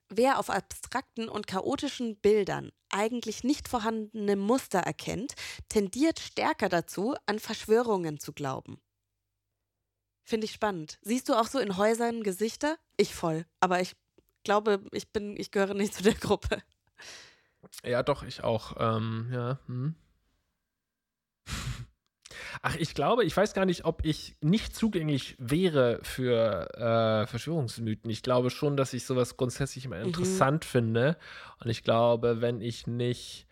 Wer 0.10 0.40
auf 0.40 0.50
abstrakten 0.50 1.30
und 1.30 1.48
chaotischen 1.48 2.18
Bildern 2.18 2.72
eigentlich 2.90 3.44
nicht 3.44 3.68
vorhandene 3.68 4.36
Muster 4.36 4.80
erkennt, 4.80 5.34
tendiert 5.68 6.20
stärker 6.20 6.70
dazu, 6.70 7.16
an 7.26 7.40
Verschwörungen 7.40 8.20
zu 8.20 8.32
glauben. 8.32 8.80
Finde 10.24 10.46
ich 10.46 10.54
spannend. 10.54 10.98
Siehst 11.02 11.30
du 11.30 11.34
auch 11.34 11.48
so 11.48 11.60
in 11.60 11.78
Häusern 11.78 12.24
Gesichter? 12.24 12.78
Ich 12.98 13.14
voll. 13.14 13.46
Aber 13.60 13.82
ich 13.82 13.96
glaube, 14.44 14.84
ich 14.92 15.12
bin, 15.12 15.38
ich 15.38 15.52
gehöre 15.52 15.74
nicht 15.74 15.94
zu 15.94 16.04
der 16.04 16.16
Gruppe. 16.16 16.62
Ja, 17.84 18.04
doch, 18.04 18.24
ich 18.24 18.44
auch. 18.44 18.76
Ähm, 18.80 19.30
ja. 19.32 19.60
Hm. 19.68 19.96
Ach, 22.62 22.76
ich 22.78 22.94
glaube, 22.94 23.24
ich 23.26 23.36
weiß 23.36 23.54
gar 23.54 23.66
nicht, 23.66 23.86
ob 23.86 24.04
ich 24.04 24.36
nicht 24.42 24.76
zugänglich 24.76 25.36
wäre 25.38 26.00
für 26.02 26.68
äh, 26.76 27.28
Verschwörungsmythen. 27.28 28.10
Ich 28.10 28.24
glaube 28.24 28.50
schon, 28.50 28.78
dass 28.78 28.94
ich 28.94 29.06
sowas 29.06 29.38
grundsätzlich 29.38 29.86
immer 29.86 30.00
mhm. 30.00 30.06
interessant 30.06 30.66
finde. 30.66 31.18
Und 31.64 31.70
ich 31.70 31.84
glaube, 31.84 32.42
wenn 32.42 32.62
ich 32.62 32.88
nicht 32.88 33.46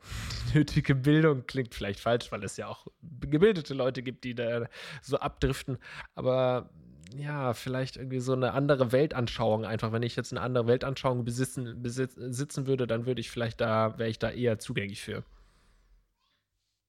nötige 0.54 0.94
Bildung 0.94 1.46
klingt 1.46 1.74
vielleicht 1.74 2.00
falsch, 2.00 2.30
weil 2.32 2.44
es 2.44 2.56
ja 2.56 2.68
auch 2.68 2.86
gebildete 3.02 3.74
Leute 3.74 4.02
gibt, 4.02 4.24
die 4.24 4.34
da 4.34 4.66
so 5.02 5.18
abdriften. 5.18 5.78
Aber 6.14 6.70
ja, 7.16 7.52
vielleicht 7.52 7.96
irgendwie 7.96 8.20
so 8.20 8.32
eine 8.32 8.52
andere 8.52 8.92
Weltanschauung 8.92 9.64
einfach. 9.64 9.92
Wenn 9.92 10.02
ich 10.02 10.16
jetzt 10.16 10.32
eine 10.32 10.40
andere 10.40 10.66
Weltanschauung 10.66 11.24
besitzen, 11.24 11.82
besitzen 11.82 12.66
würde, 12.66 12.86
dann 12.86 13.06
würde 13.06 13.20
ich 13.20 13.30
vielleicht 13.30 13.60
da, 13.60 13.98
wäre 13.98 14.08
ich 14.08 14.18
da 14.18 14.30
eher 14.30 14.58
zugänglich 14.58 15.02
für. 15.02 15.22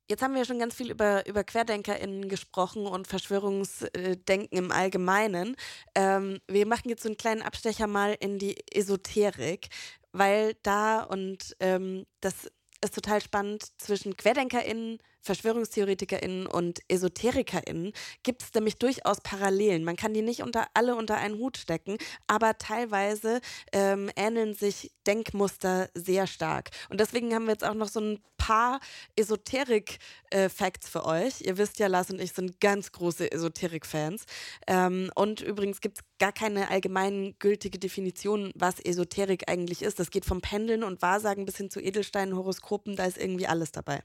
Jetzt 0.08 0.22
haben 0.22 0.36
wir 0.36 0.46
schon 0.46 0.60
ganz 0.60 0.76
viel 0.76 0.92
über, 0.92 1.26
über 1.26 1.44
QuerdenkerInnen 1.44 2.30
gesprochen 2.30 2.86
und 2.86 3.08
Verschwörungsdenken 3.08 4.56
im 4.56 4.72
Allgemeinen. 4.72 5.56
Ähm, 5.96 6.40
wir 6.48 6.68
machen 6.68 6.90
jetzt 6.90 7.02
so 7.02 7.10
einen 7.10 7.18
kleinen 7.18 7.42
Abstecher 7.42 7.88
mal 7.88 8.16
in 8.20 8.38
die 8.38 8.56
Esoterik, 8.72 9.70
weil 10.12 10.54
da 10.62 11.02
und 11.02 11.56
ähm, 11.60 12.06
das 12.22 12.52
ist 12.84 12.94
total 12.94 13.20
spannend 13.20 13.64
zwischen 13.80 14.16
QuerdenkerInnen, 14.16 15.00
VerschwörungstheoretikerInnen 15.26 16.48
und 16.48 16.80
EsoterikerInnen 16.88 17.92
gibt 18.24 18.44
es 18.44 18.54
nämlich 18.54 18.78
durchaus 18.78 19.22
Parallelen. 19.22 19.84
Man 19.84 19.96
kann 19.96 20.14
die 20.14 20.22
nicht 20.22 20.44
unter 20.44 20.68
alle 20.74 20.96
unter 20.96 21.18
einen 21.18 21.38
Hut 21.40 21.58
stecken, 21.58 21.98
aber 22.28 22.58
teilweise 22.58 23.42
ähm, 23.72 24.10
ähneln 24.16 24.54
sich 24.54 24.92
Denkmuster 25.08 25.90
sehr 25.94 26.28
stark. 26.28 26.70
Und 26.90 27.00
deswegen 27.00 27.34
haben 27.34 27.46
wir 27.46 27.54
jetzt 27.54 27.64
auch 27.64 27.74
noch 27.74 27.88
so 27.88 28.00
ein 28.00 28.20
paar 28.38 28.80
Esoterik-Facts 29.16 30.88
äh, 30.88 30.90
für 30.90 31.06
euch. 31.06 31.42
Ihr 31.42 31.58
wisst 31.58 31.80
ja, 31.80 31.88
Lars 31.88 32.12
und 32.12 32.22
ich 32.22 32.34
sind 32.34 32.60
ganz 32.62 32.92
große 32.92 33.32
Esoterik-Fans. 33.32 34.26
Ähm, 34.68 35.10
und 35.16 35.42
übrigens 35.42 35.82
gibt 35.82 35.98
es 35.98 36.04
gar 36.20 36.32
keine 36.32 36.70
allgemeingültige 36.70 37.80
Definition, 37.80 38.52
was 38.56 38.80
Esoterik 38.80 39.50
eigentlich 39.50 39.82
ist. 39.82 40.00
Das 40.00 40.12
geht 40.12 40.26
vom 40.26 40.42
Pendeln 40.42 40.84
und 40.84 41.02
Wahrsagen 41.02 41.46
bis 41.46 41.58
hin 41.58 41.70
zu 41.70 41.80
Edelsteinen, 41.80 42.36
Horoskopen, 42.36 42.96
da 42.96 43.06
ist 43.06 43.18
irgendwie 43.18 43.48
alles 43.48 43.72
dabei. 43.72 44.04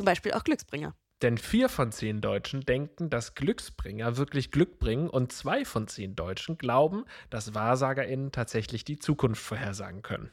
Zum 0.00 0.06
Beispiel 0.06 0.32
auch 0.32 0.44
Glücksbringer. 0.44 0.94
Denn 1.20 1.36
vier 1.36 1.68
von 1.68 1.92
zehn 1.92 2.22
Deutschen 2.22 2.62
denken, 2.62 3.10
dass 3.10 3.34
Glücksbringer 3.34 4.16
wirklich 4.16 4.50
Glück 4.50 4.78
bringen 4.78 5.10
und 5.10 5.30
zwei 5.30 5.66
von 5.66 5.88
zehn 5.88 6.16
Deutschen 6.16 6.56
glauben, 6.56 7.04
dass 7.28 7.54
WahrsagerInnen 7.54 8.32
tatsächlich 8.32 8.82
die 8.86 8.98
Zukunft 8.98 9.42
vorhersagen 9.42 10.00
können. 10.00 10.30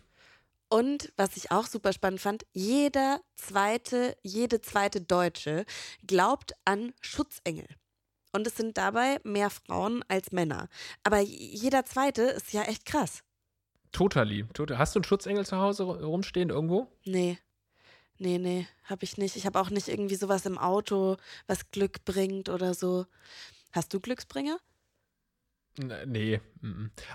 Und 0.69 1.11
was 1.17 1.35
ich 1.35 1.51
auch 1.51 1.65
super 1.65 1.91
spannend 1.91 2.21
fand, 2.21 2.45
jeder 2.53 3.19
zweite, 3.35 4.15
jede 4.21 4.61
zweite 4.61 5.01
Deutsche 5.01 5.65
glaubt 6.05 6.53
an 6.63 6.93
Schutzengel. 7.01 7.67
Und 8.31 8.47
es 8.47 8.55
sind 8.55 8.77
dabei 8.77 9.19
mehr 9.25 9.49
Frauen 9.49 10.01
als 10.07 10.31
Männer. 10.31 10.69
Aber 11.03 11.19
jeder 11.19 11.83
zweite 11.83 12.21
ist 12.21 12.53
ja 12.53 12.61
echt 12.61 12.85
krass. 12.85 13.21
Totally. 13.91 14.45
Hast 14.77 14.95
du 14.95 14.99
einen 14.99 15.03
Schutzengel 15.03 15.45
zu 15.45 15.57
Hause 15.57 15.83
rumstehen 15.83 16.51
irgendwo? 16.51 16.87
Nee. 17.03 17.37
Nee, 18.19 18.39
nee, 18.39 18.67
hab 18.85 19.03
ich 19.03 19.17
nicht. 19.17 19.35
Ich 19.35 19.45
habe 19.45 19.59
auch 19.59 19.69
nicht 19.69 19.87
irgendwie 19.87 20.15
sowas 20.15 20.45
im 20.45 20.57
Auto, 20.57 21.17
was 21.45 21.69
Glück 21.71 22.03
bringt 22.05 22.49
oder 22.49 22.73
so. 22.73 23.05
Hast 23.71 23.93
du 23.93 23.99
Glücksbringer? 23.99 24.57
Nee, 26.05 26.41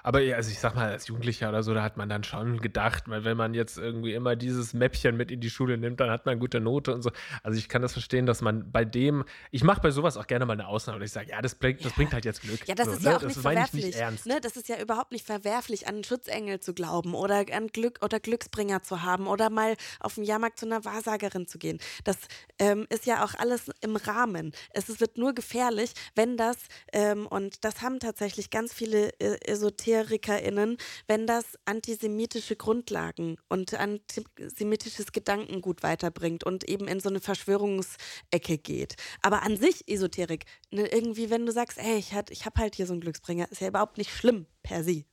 aber 0.03 0.19
also 0.19 0.51
ich 0.51 0.59
sag 0.59 0.75
mal, 0.75 0.91
als 0.91 1.09
Jugendlicher 1.09 1.49
oder 1.49 1.63
so, 1.63 1.75
da 1.75 1.83
hat 1.83 1.97
man 1.97 2.09
dann 2.09 2.25
schon 2.25 2.61
gedacht, 2.61 3.05
weil 3.09 3.25
wenn 3.25 3.37
man 3.37 3.55
jetzt 3.55 3.79
irgendwie 3.79 4.15
immer 4.15 4.37
dieses 4.37 4.75
Mäppchen 4.75 5.17
mit 5.17 5.31
in 5.31 5.41
die 5.41 5.51
Schule 5.51 5.79
nimmt, 5.79 6.01
dann 6.01 6.11
hat 6.11 6.27
man 6.27 6.39
gute 6.39 6.61
Note 6.61 6.95
und 6.95 7.03
so. 7.03 7.11
Also 7.43 7.59
ich 7.59 7.69
kann 7.69 7.83
das 7.83 7.93
verstehen, 7.93 8.27
dass 8.27 8.41
man 8.41 8.71
bei 8.71 8.85
dem, 8.85 9.25
ich 9.51 9.65
mache 9.65 9.81
bei 9.81 9.91
sowas 9.91 10.17
auch 10.17 10.27
gerne 10.27 10.47
mal 10.47 10.55
eine 10.55 10.69
Ausnahme, 10.69 10.99
weil 10.99 11.07
ich 11.07 11.13
sage, 11.13 11.31
ja, 11.31 11.41
das 11.43 11.55
bringt, 11.55 11.81
ja. 11.81 11.89
das 11.89 11.95
bringt 11.95 12.13
halt 12.13 12.25
jetzt 12.25 12.43
Glück. 12.43 12.67
Ja, 12.67 12.75
das 12.75 12.87
so, 12.87 12.93
ist 12.93 13.03
ja 13.03 13.11
ne? 13.11 13.17
auch 13.17 13.23
nicht 13.23 13.37
das 13.37 13.43
verwerflich. 13.43 13.85
Nicht 13.87 13.99
ernst. 13.99 14.27
Ne? 14.27 14.41
Das 14.41 14.57
ist 14.57 14.69
ja 14.69 14.81
überhaupt 14.81 15.13
nicht 15.13 15.27
verwerflich, 15.27 15.87
an 15.87 15.95
einen 15.95 16.05
Schutzengel 16.05 16.61
zu 16.61 16.75
glauben 16.75 17.15
oder 17.15 17.45
an 17.53 17.69
Glück 17.69 18.01
oder 18.03 18.21
Glücksbringer 18.21 18.83
zu 18.83 19.03
haben 19.03 19.27
oder 19.27 19.51
mal 19.51 19.77
auf 20.01 20.15
dem 20.15 20.25
Jahrmarkt 20.25 20.59
zu 20.59 20.67
einer 20.67 20.85
Wahrsagerin 20.85 21.47
zu 21.47 21.59
gehen. 21.59 21.79
Das 22.05 22.17
ähm, 22.59 22.87
ist 22.91 23.07
ja 23.07 23.25
auch 23.25 23.35
alles 23.35 23.71
im 23.81 23.97
Rahmen. 23.97 24.53
Es 24.73 25.01
wird 25.01 25.19
nur 25.19 25.35
gefährlich, 25.35 25.93
wenn 26.15 26.37
das, 26.37 26.57
ähm, 26.93 27.27
und 27.27 27.65
das 27.65 27.83
haben 27.83 28.01
tatsächlich 28.01 28.51
ganz 28.51 28.73
viele 28.73 29.11
äh, 29.19 29.32
EsoterikerInnen, 29.41 30.77
wenn 31.07 31.27
das 31.27 31.45
antisemitische 31.65 32.57
Grundlagen 32.57 33.37
und 33.49 33.75
antisemitisches 33.75 35.13
Gedankengut 35.13 35.83
weiterbringt 35.83 36.45
und 36.45 36.69
eben 36.69 36.89
in 36.89 37.01
so 37.01 37.09
eine 37.09 37.21
Verschwörungsecke 37.21 38.59
geht. 38.59 38.97
Aber 39.23 39.43
an 39.43 39.57
sich 39.57 39.89
Esoterik, 39.89 40.45
ne, 40.71 40.87
irgendwie, 40.87 41.31
wenn 41.31 41.47
du 41.47 41.53
sagst, 41.53 41.79
ey, 41.79 41.97
ich, 41.99 42.13
ich 42.31 42.45
habe 42.45 42.61
halt 42.61 42.75
hier 42.75 42.87
so 42.87 42.93
einen 42.93 43.01
Glücksbringer, 43.01 43.51
ist 43.51 43.61
ja 43.61 43.69
überhaupt 43.69 43.99
nicht 43.99 44.11
schlimm 44.11 44.47
per 44.63 44.85
se. 44.85 45.05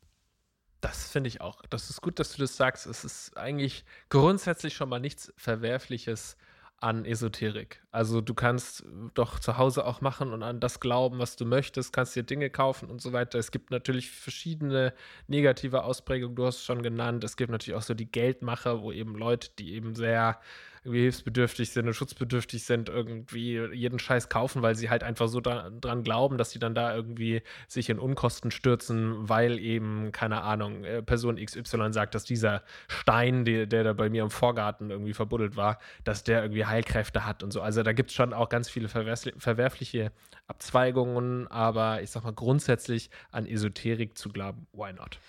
Das 0.82 1.10
finde 1.10 1.27
ich 1.27 1.41
auch. 1.41 1.62
Das 1.69 1.89
ist 1.89 2.01
gut, 2.01 2.19
dass 2.19 2.34
du 2.34 2.41
das 2.41 2.55
sagst. 2.55 2.86
Es 2.86 3.03
ist 3.03 3.36
eigentlich 3.36 3.84
grundsätzlich 4.08 4.73
schon 4.75 4.88
mal 4.88 4.99
nichts 4.99 5.34
Verwerfliches 5.36 6.38
an 6.81 7.05
Esoterik. 7.05 7.81
Also 7.91 8.21
du 8.21 8.33
kannst 8.33 8.85
doch 9.13 9.39
zu 9.39 9.57
Hause 9.57 9.85
auch 9.85 10.01
machen 10.01 10.31
und 10.31 10.43
an 10.43 10.59
das 10.59 10.79
glauben, 10.79 11.19
was 11.19 11.35
du 11.35 11.45
möchtest, 11.45 11.91
kannst 11.91 12.15
dir 12.15 12.23
Dinge 12.23 12.49
kaufen 12.49 12.89
und 12.89 13.01
so 13.01 13.11
weiter. 13.13 13.37
Es 13.39 13.51
gibt 13.51 13.71
natürlich 13.71 14.09
verschiedene 14.09 14.93
negative 15.27 15.83
Ausprägungen, 15.83 16.35
du 16.35 16.45
hast 16.45 16.57
es 16.57 16.65
schon 16.65 16.83
genannt. 16.83 17.23
Es 17.23 17.37
gibt 17.37 17.51
natürlich 17.51 17.77
auch 17.77 17.83
so 17.83 17.93
die 17.93 18.11
Geldmacher, 18.11 18.81
wo 18.81 18.91
eben 18.91 19.15
Leute, 19.15 19.49
die 19.59 19.73
eben 19.73 19.95
sehr 19.95 20.39
irgendwie 20.83 21.01
hilfsbedürftig 21.01 21.71
sind 21.71 21.87
und 21.87 21.93
schutzbedürftig 21.93 22.63
sind, 22.63 22.89
irgendwie 22.89 23.59
jeden 23.73 23.99
Scheiß 23.99 24.29
kaufen, 24.29 24.61
weil 24.61 24.75
sie 24.75 24.89
halt 24.89 25.03
einfach 25.03 25.27
so 25.27 25.41
da, 25.41 25.69
dran 25.69 26.03
glauben, 26.03 26.37
dass 26.37 26.51
sie 26.51 26.59
dann 26.59 26.75
da 26.75 26.95
irgendwie 26.95 27.41
sich 27.67 27.89
in 27.89 27.99
Unkosten 27.99 28.51
stürzen, 28.51 29.29
weil 29.29 29.59
eben, 29.59 30.11
keine 30.11 30.41
Ahnung, 30.41 30.83
äh, 30.83 31.01
Person 31.01 31.35
XY 31.37 31.91
sagt, 31.91 32.15
dass 32.15 32.23
dieser 32.23 32.63
Stein, 32.87 33.45
die, 33.45 33.67
der 33.67 33.83
da 33.83 33.93
bei 33.93 34.09
mir 34.09 34.23
im 34.23 34.29
Vorgarten 34.29 34.89
irgendwie 34.89 35.13
verbuddelt 35.13 35.55
war, 35.55 35.79
dass 36.03 36.23
der 36.23 36.41
irgendwie 36.41 36.65
Heilkräfte 36.65 37.25
hat 37.25 37.43
und 37.43 37.51
so. 37.51 37.61
Also 37.61 37.83
da 37.83 37.93
gibt 37.93 38.09
es 38.09 38.15
schon 38.15 38.33
auch 38.33 38.49
ganz 38.49 38.69
viele 38.69 38.87
verwerfliche 38.87 40.11
Abzweigungen, 40.47 41.47
aber 41.47 42.01
ich 42.01 42.09
sag 42.09 42.23
mal 42.23 42.33
grundsätzlich 42.33 43.09
an 43.31 43.45
Esoterik 43.45 44.17
zu 44.17 44.29
glauben, 44.29 44.67
why 44.73 44.93
not? 44.93 45.19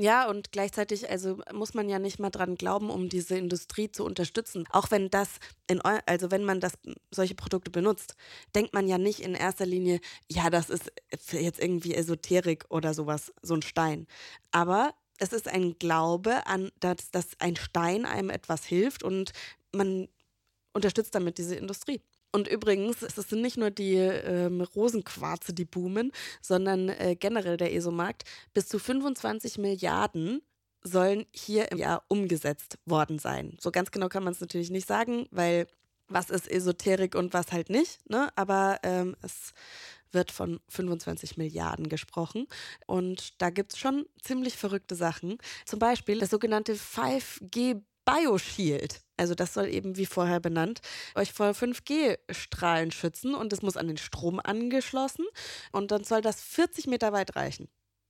Ja, 0.00 0.28
und 0.28 0.52
gleichzeitig, 0.52 1.10
also 1.10 1.40
muss 1.52 1.74
man 1.74 1.88
ja 1.88 1.98
nicht 1.98 2.20
mal 2.20 2.30
dran 2.30 2.54
glauben, 2.54 2.88
um 2.88 3.08
diese 3.08 3.36
Industrie 3.36 3.90
zu 3.90 4.04
unterstützen. 4.04 4.64
Auch 4.70 4.87
wenn 4.90 5.10
das 5.10 5.38
in 5.66 5.80
also 5.80 6.30
wenn 6.30 6.44
man 6.44 6.60
das 6.60 6.72
solche 7.10 7.34
Produkte 7.34 7.70
benutzt, 7.70 8.14
denkt 8.54 8.74
man 8.74 8.88
ja 8.88 8.98
nicht 8.98 9.20
in 9.20 9.34
erster 9.34 9.66
Linie, 9.66 10.00
ja, 10.28 10.50
das 10.50 10.70
ist 10.70 10.92
jetzt 11.30 11.60
irgendwie 11.60 11.94
Esoterik 11.94 12.64
oder 12.70 12.94
sowas, 12.94 13.32
so 13.42 13.54
ein 13.54 13.62
Stein. 13.62 14.06
Aber 14.50 14.94
es 15.18 15.32
ist 15.32 15.48
ein 15.48 15.78
Glaube 15.78 16.46
an, 16.46 16.70
dass, 16.80 17.10
dass 17.10 17.28
ein 17.40 17.56
Stein 17.56 18.06
einem 18.06 18.30
etwas 18.30 18.64
hilft 18.64 19.02
und 19.02 19.32
man 19.72 20.08
unterstützt 20.72 21.14
damit 21.14 21.38
diese 21.38 21.56
Industrie. 21.56 22.00
Und 22.30 22.46
übrigens, 22.46 23.02
es 23.02 23.14
sind 23.14 23.40
nicht 23.40 23.56
nur 23.56 23.70
die 23.70 23.94
ähm, 23.94 24.60
Rosenquarze, 24.60 25.54
die 25.54 25.64
boomen, 25.64 26.12
sondern 26.42 26.90
äh, 26.90 27.16
generell 27.18 27.56
der 27.56 27.74
ESO-Markt. 27.74 28.24
Bis 28.52 28.68
zu 28.68 28.78
25 28.78 29.58
Milliarden 29.58 30.42
sollen 30.88 31.26
hier 31.32 31.70
im 31.70 31.78
Jahr 31.78 32.02
umgesetzt 32.08 32.78
worden 32.84 33.18
sein. 33.18 33.56
So 33.60 33.70
ganz 33.70 33.90
genau 33.90 34.08
kann 34.08 34.24
man 34.24 34.32
es 34.32 34.40
natürlich 34.40 34.70
nicht 34.70 34.88
sagen, 34.88 35.26
weil 35.30 35.66
was 36.08 36.30
ist 36.30 36.50
Esoterik 36.50 37.14
und 37.14 37.34
was 37.34 37.52
halt 37.52 37.70
nicht. 37.70 38.08
Ne? 38.08 38.30
Aber 38.34 38.78
ähm, 38.82 39.14
es 39.22 39.52
wird 40.10 40.32
von 40.32 40.60
25 40.68 41.36
Milliarden 41.36 41.88
gesprochen. 41.88 42.46
Und 42.86 43.40
da 43.42 43.50
gibt 43.50 43.74
es 43.74 43.78
schon 43.78 44.06
ziemlich 44.22 44.56
verrückte 44.56 44.94
Sachen. 44.94 45.38
Zum 45.66 45.78
Beispiel 45.78 46.18
das 46.18 46.30
sogenannte 46.30 46.74
5G 46.74 47.82
BioShield. 48.04 49.02
Also 49.18 49.34
das 49.34 49.52
soll 49.52 49.68
eben, 49.68 49.96
wie 49.96 50.06
vorher 50.06 50.40
benannt, 50.40 50.80
euch 51.14 51.32
vor 51.32 51.50
5G-Strahlen 51.50 52.90
schützen 52.90 53.34
und 53.34 53.52
es 53.52 53.60
muss 53.60 53.76
an 53.76 53.88
den 53.88 53.98
Strom 53.98 54.40
angeschlossen 54.42 55.26
und 55.72 55.90
dann 55.90 56.04
soll 56.04 56.22
das 56.22 56.40
40 56.40 56.86
Meter 56.86 57.12
weit 57.12 57.36
reichen. 57.36 57.68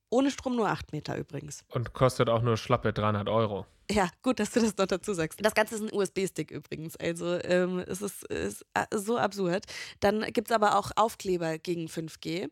Ohne 0.09 0.31
Strom 0.31 0.55
nur 0.55 0.69
8 0.69 0.91
Meter 0.91 1.17
übrigens. 1.17 1.63
Und 1.69 1.93
kostet 1.93 2.29
auch 2.29 2.41
nur 2.41 2.57
schlappe 2.57 2.93
300 2.93 3.29
Euro. 3.29 3.65
Ja, 3.91 4.09
gut, 4.21 4.39
dass 4.39 4.51
du 4.51 4.59
das 4.59 4.77
noch 4.77 4.85
dazu 4.85 5.13
sagst. 5.13 5.43
Das 5.43 5.55
Ganze 5.55 5.75
ist 5.75 5.81
ein 5.81 5.93
USB-Stick 5.93 6.51
übrigens. 6.51 6.95
Also 6.97 7.41
ähm, 7.43 7.79
es 7.79 8.01
ist, 8.01 8.23
ist 8.25 8.65
äh, 8.73 8.85
so 8.95 9.17
absurd. 9.17 9.65
Dann 9.99 10.21
gibt 10.31 10.49
es 10.49 10.55
aber 10.55 10.77
auch 10.77 10.91
Aufkleber 10.95 11.57
gegen 11.57 11.87
5G. 11.87 12.49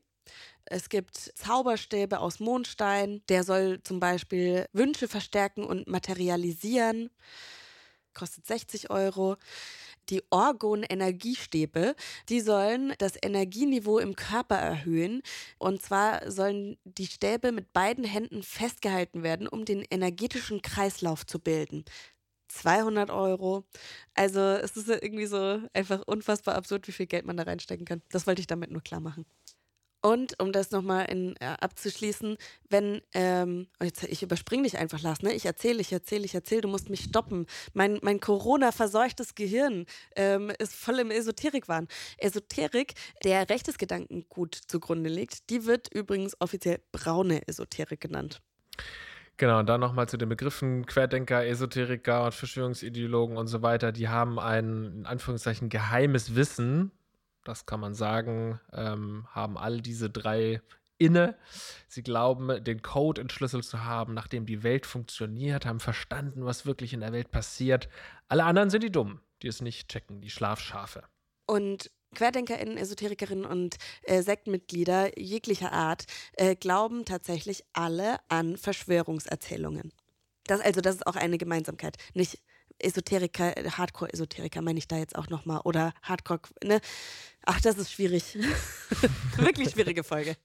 Es 0.66 0.90
gibt 0.90 1.16
Zauberstäbe 1.16 2.20
aus 2.20 2.40
Mondstein. 2.40 3.22
Der 3.30 3.44
soll 3.44 3.82
zum 3.84 4.00
Beispiel 4.00 4.66
Wünsche 4.74 5.08
verstärken 5.08 5.64
und 5.64 5.88
materialisieren. 5.88 7.10
Kostet 8.14 8.48
60 8.48 8.90
Euro. 8.90 9.38
Die 10.10 10.24
Orgon-Energiestäbe, 10.30 11.96
die 12.30 12.42
sollen 12.42 12.94
das 12.98 13.14
Energieniveau 13.22 14.00
im 14.00 14.16
Körper 14.16 14.56
erhöhen. 14.56 15.22
Und 15.58 15.82
zwar 15.82 16.30
sollen 16.32 16.78
die 16.84 17.08
Stäbe 17.08 17.52
mit 17.52 17.74
beiden 17.74 18.04
Händen 18.04 18.44
festgehalten 18.44 19.24
werden, 19.24 19.48
um 19.48 19.66
den 19.66 19.84
energetischen 19.90 20.62
Kreislauf 20.62 21.26
zu 21.26 21.40
bilden. 21.40 21.84
200 22.50 23.10
Euro. 23.12 23.66
Also 24.14 24.40
es 24.40 24.78
ist 24.78 24.90
irgendwie 24.90 25.26
so 25.26 25.62
einfach 25.74 26.02
unfassbar 26.08 26.56
absurd, 26.56 26.88
wie 26.88 26.92
viel 26.94 27.08
Geld 27.08 27.26
man 27.26 27.38
da 27.38 27.44
reinstecken 27.44 27.86
kann. 27.86 28.02
Das 28.10 28.28
wollte 28.28 28.42
ich 28.42 28.48
damit 28.48 28.72
nur 28.72 28.82
klar 28.82 29.02
machen. 29.02 29.26
Und 30.02 30.40
um 30.40 30.52
das 30.52 30.72
nochmal 30.72 31.08
äh, 31.10 31.46
abzuschließen, 31.46 32.38
wenn, 32.70 33.02
ähm, 33.14 33.68
oh, 33.80 33.84
jetzt, 33.84 34.04
ich 34.04 34.22
überspringe 34.22 34.64
dich 34.64 34.78
einfach, 34.78 35.02
Lars, 35.02 35.22
ne? 35.22 35.34
Ich 35.34 35.46
erzähle, 35.46 35.82
ich 35.82 35.92
erzähle, 35.92 36.26
ich 36.26 36.36
erzähle, 36.36 36.62
du 36.62 36.68
musst 36.68 36.90
mich 36.90 37.04
stoppen. 37.04 37.48
Mein, 37.74 38.00
mein 38.04 38.20
Corona-verseuchtes 38.20 39.36
Gehirn 39.36 39.86
ähm, 40.16 40.52
ist 40.60 40.76
voll 40.76 41.00
im 41.00 41.10
Esoterikwahn. 41.10 41.88
Esoterik, 42.18 42.94
der 43.24 43.50
rechtes 43.50 43.78
Gedankengut 43.78 44.56
zugrunde 44.68 45.10
liegt, 45.10 45.50
die 45.50 45.66
wird 45.66 45.94
übrigens 45.94 46.40
offiziell 46.40 46.80
braune 46.92 47.48
Esoterik 47.48 48.00
genannt. 48.00 48.42
Genau, 49.38 49.60
und 49.60 49.68
dann 49.68 49.80
nochmal 49.80 50.10
zu 50.10 50.18
den 50.18 50.30
Begriffen 50.30 50.88
Querdenker, 50.88 51.46
Esoteriker 51.46 52.26
und 52.26 52.34
Verschwörungsideologen 52.34 53.38
und 53.38 53.46
so 53.46 53.62
weiter. 53.62 53.92
Die 53.92 54.10
haben 54.10 54.40
ein, 54.40 54.86
in 54.86 55.06
Anführungszeichen, 55.06 55.70
geheimes 55.70 56.36
Wissen, 56.36 56.92
das 57.48 57.66
kann 57.66 57.80
man 57.80 57.94
sagen, 57.94 58.60
ähm, 58.74 59.28
haben 59.32 59.58
all 59.58 59.82
diese 59.82 60.10
drei 60.10 60.62
inne. 60.98 61.36
Sie 61.88 62.04
glauben, 62.04 62.64
den 62.64 62.82
Code 62.82 63.22
entschlüsselt 63.22 63.66
zu 63.66 63.84
haben, 63.84 64.14
nachdem 64.14 64.46
die 64.46 64.64
Welt 64.64 64.86
funktioniert, 64.86 65.66
haben 65.66 65.80
verstanden, 65.80 66.46
was 66.46 66.66
wirklich 66.66 66.94
in 66.94 67.02
der 67.02 67.14
Welt 67.14 67.32
passiert. 67.32 67.88
Alle 68.28 68.44
anderen 68.44 68.70
sind 68.70 68.84
die 68.84 68.92
Dummen, 68.92 69.22
die 69.42 69.48
es 69.48 69.62
nicht 69.62 69.90
checken, 69.90 70.22
die 70.22 70.30
Schlafschafe. 70.30 71.04
Und 71.46 71.92
QuerdenkerInnen, 72.16 72.78
Esoterikerinnen 72.78 73.46
und 73.46 73.78
äh, 74.04 74.22
Sektmitglieder 74.22 75.20
jeglicher 75.20 75.72
Art 75.72 76.06
äh, 76.34 76.56
glauben 76.56 77.06
tatsächlich 77.06 77.64
alle 77.74 78.18
an 78.30 78.58
Verschwörungserzählungen. 78.58 79.92
Das, 80.46 80.62
also, 80.62 80.82
das 80.82 80.96
ist 80.96 81.08
auch 81.08 81.16
eine 81.16 81.38
Gemeinsamkeit. 81.38 81.98
Nicht 82.14 82.40
Esoteriker, 82.80 83.54
Hardcore-Esoteriker 83.78 84.62
meine 84.62 84.80
ich 84.80 84.88
da 84.88 84.98
jetzt 84.98 85.16
auch 85.16 85.30
nochmal. 85.30 85.62
Oder 85.64 85.94
Hardcore, 86.02 86.42
ne? 86.64 86.80
Ach, 87.46 87.62
das 87.62 87.78
ist 87.78 87.92
schwierig. 87.92 88.38
Wirklich 89.38 89.72
schwierige 89.72 90.04
Folge. 90.04 90.36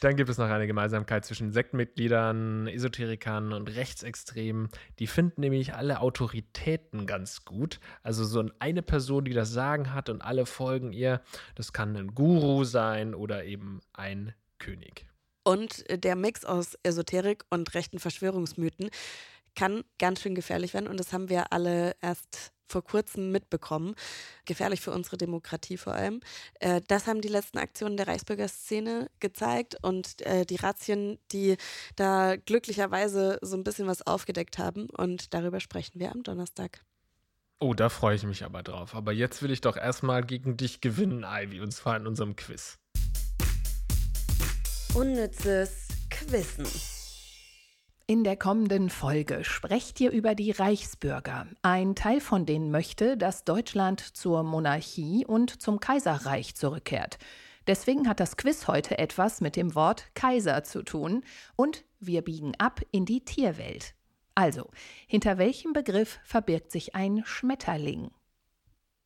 Dann 0.00 0.16
gibt 0.16 0.30
es 0.30 0.38
noch 0.38 0.48
eine 0.48 0.66
Gemeinsamkeit 0.66 1.24
zwischen 1.24 1.52
Sektmitgliedern, 1.52 2.68
Esoterikern 2.68 3.52
und 3.52 3.68
Rechtsextremen. 3.68 4.68
Die 4.98 5.06
finden 5.06 5.40
nämlich 5.40 5.74
alle 5.74 6.00
Autoritäten 6.00 7.06
ganz 7.06 7.44
gut. 7.44 7.80
Also 8.02 8.24
so 8.24 8.48
eine 8.60 8.82
Person, 8.82 9.24
die 9.24 9.32
das 9.32 9.50
Sagen 9.50 9.92
hat 9.92 10.08
und 10.08 10.22
alle 10.22 10.46
folgen 10.46 10.92
ihr. 10.92 11.20
Das 11.54 11.72
kann 11.72 11.96
ein 11.96 12.14
Guru 12.14 12.64
sein 12.64 13.14
oder 13.14 13.44
eben 13.44 13.80
ein 13.92 14.34
König. 14.58 15.06
Und 15.44 15.84
der 15.90 16.16
Mix 16.16 16.44
aus 16.44 16.76
Esoterik 16.82 17.44
und 17.50 17.74
rechten 17.74 17.98
Verschwörungsmythen 17.98 18.90
kann 19.56 19.82
ganz 19.98 20.20
schön 20.20 20.36
gefährlich 20.36 20.74
werden 20.74 20.86
und 20.86 21.00
das 21.00 21.12
haben 21.12 21.28
wir 21.28 21.52
alle 21.52 21.96
erst 22.00 22.52
vor 22.68 22.82
kurzem 22.82 23.30
mitbekommen. 23.30 23.94
Gefährlich 24.44 24.80
für 24.80 24.90
unsere 24.90 25.16
Demokratie 25.16 25.76
vor 25.76 25.94
allem. 25.94 26.20
Äh, 26.60 26.80
das 26.88 27.06
haben 27.06 27.20
die 27.20 27.28
letzten 27.28 27.58
Aktionen 27.58 27.96
der 27.96 28.08
Reichsbürgerszene 28.08 29.08
gezeigt 29.20 29.76
und 29.82 30.20
äh, 30.22 30.44
die 30.44 30.56
Razzien, 30.56 31.18
die 31.32 31.56
da 31.94 32.36
glücklicherweise 32.36 33.38
so 33.42 33.56
ein 33.56 33.64
bisschen 33.64 33.86
was 33.86 34.06
aufgedeckt 34.06 34.58
haben. 34.58 34.88
Und 34.90 35.32
darüber 35.34 35.60
sprechen 35.60 36.00
wir 36.00 36.12
am 36.12 36.22
Donnerstag. 36.22 36.82
Oh, 37.58 37.72
da 37.72 37.88
freue 37.88 38.16
ich 38.16 38.24
mich 38.24 38.44
aber 38.44 38.62
drauf. 38.62 38.94
Aber 38.94 39.12
jetzt 39.12 39.42
will 39.42 39.50
ich 39.50 39.62
doch 39.62 39.76
erstmal 39.76 40.22
gegen 40.22 40.56
dich 40.56 40.80
gewinnen, 40.80 41.24
Ivy, 41.26 41.60
und 41.60 41.70
zwar 41.70 41.96
in 41.96 42.06
unserem 42.06 42.36
Quiz. 42.36 42.78
Unnützes 44.92 45.88
Quizzen. 46.10 46.66
In 48.08 48.22
der 48.22 48.36
kommenden 48.36 48.88
Folge 48.88 49.42
sprecht 49.42 50.00
ihr 50.00 50.12
über 50.12 50.36
die 50.36 50.52
Reichsbürger. 50.52 51.48
Ein 51.62 51.96
Teil 51.96 52.20
von 52.20 52.46
denen 52.46 52.70
möchte, 52.70 53.16
dass 53.16 53.42
Deutschland 53.42 53.98
zur 54.00 54.44
Monarchie 54.44 55.26
und 55.26 55.60
zum 55.60 55.80
Kaiserreich 55.80 56.54
zurückkehrt. 56.54 57.18
Deswegen 57.66 58.08
hat 58.08 58.20
das 58.20 58.36
Quiz 58.36 58.68
heute 58.68 58.96
etwas 58.98 59.40
mit 59.40 59.56
dem 59.56 59.74
Wort 59.74 60.14
Kaiser 60.14 60.62
zu 60.62 60.84
tun 60.84 61.24
und 61.56 61.84
wir 61.98 62.22
biegen 62.22 62.54
ab 62.58 62.80
in 62.92 63.06
die 63.06 63.24
Tierwelt. 63.24 63.96
Also, 64.36 64.70
hinter 65.08 65.36
welchem 65.36 65.72
Begriff 65.72 66.20
verbirgt 66.22 66.70
sich 66.70 66.94
ein 66.94 67.24
Schmetterling? 67.24 68.12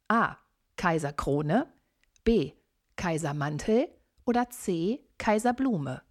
A. 0.08 0.36
Kaiserkrone, 0.76 1.72
B. 2.22 2.52
Kaisermantel 2.96 3.88
oder 4.26 4.50
C. 4.50 5.08
Kaiserblume? 5.16 6.02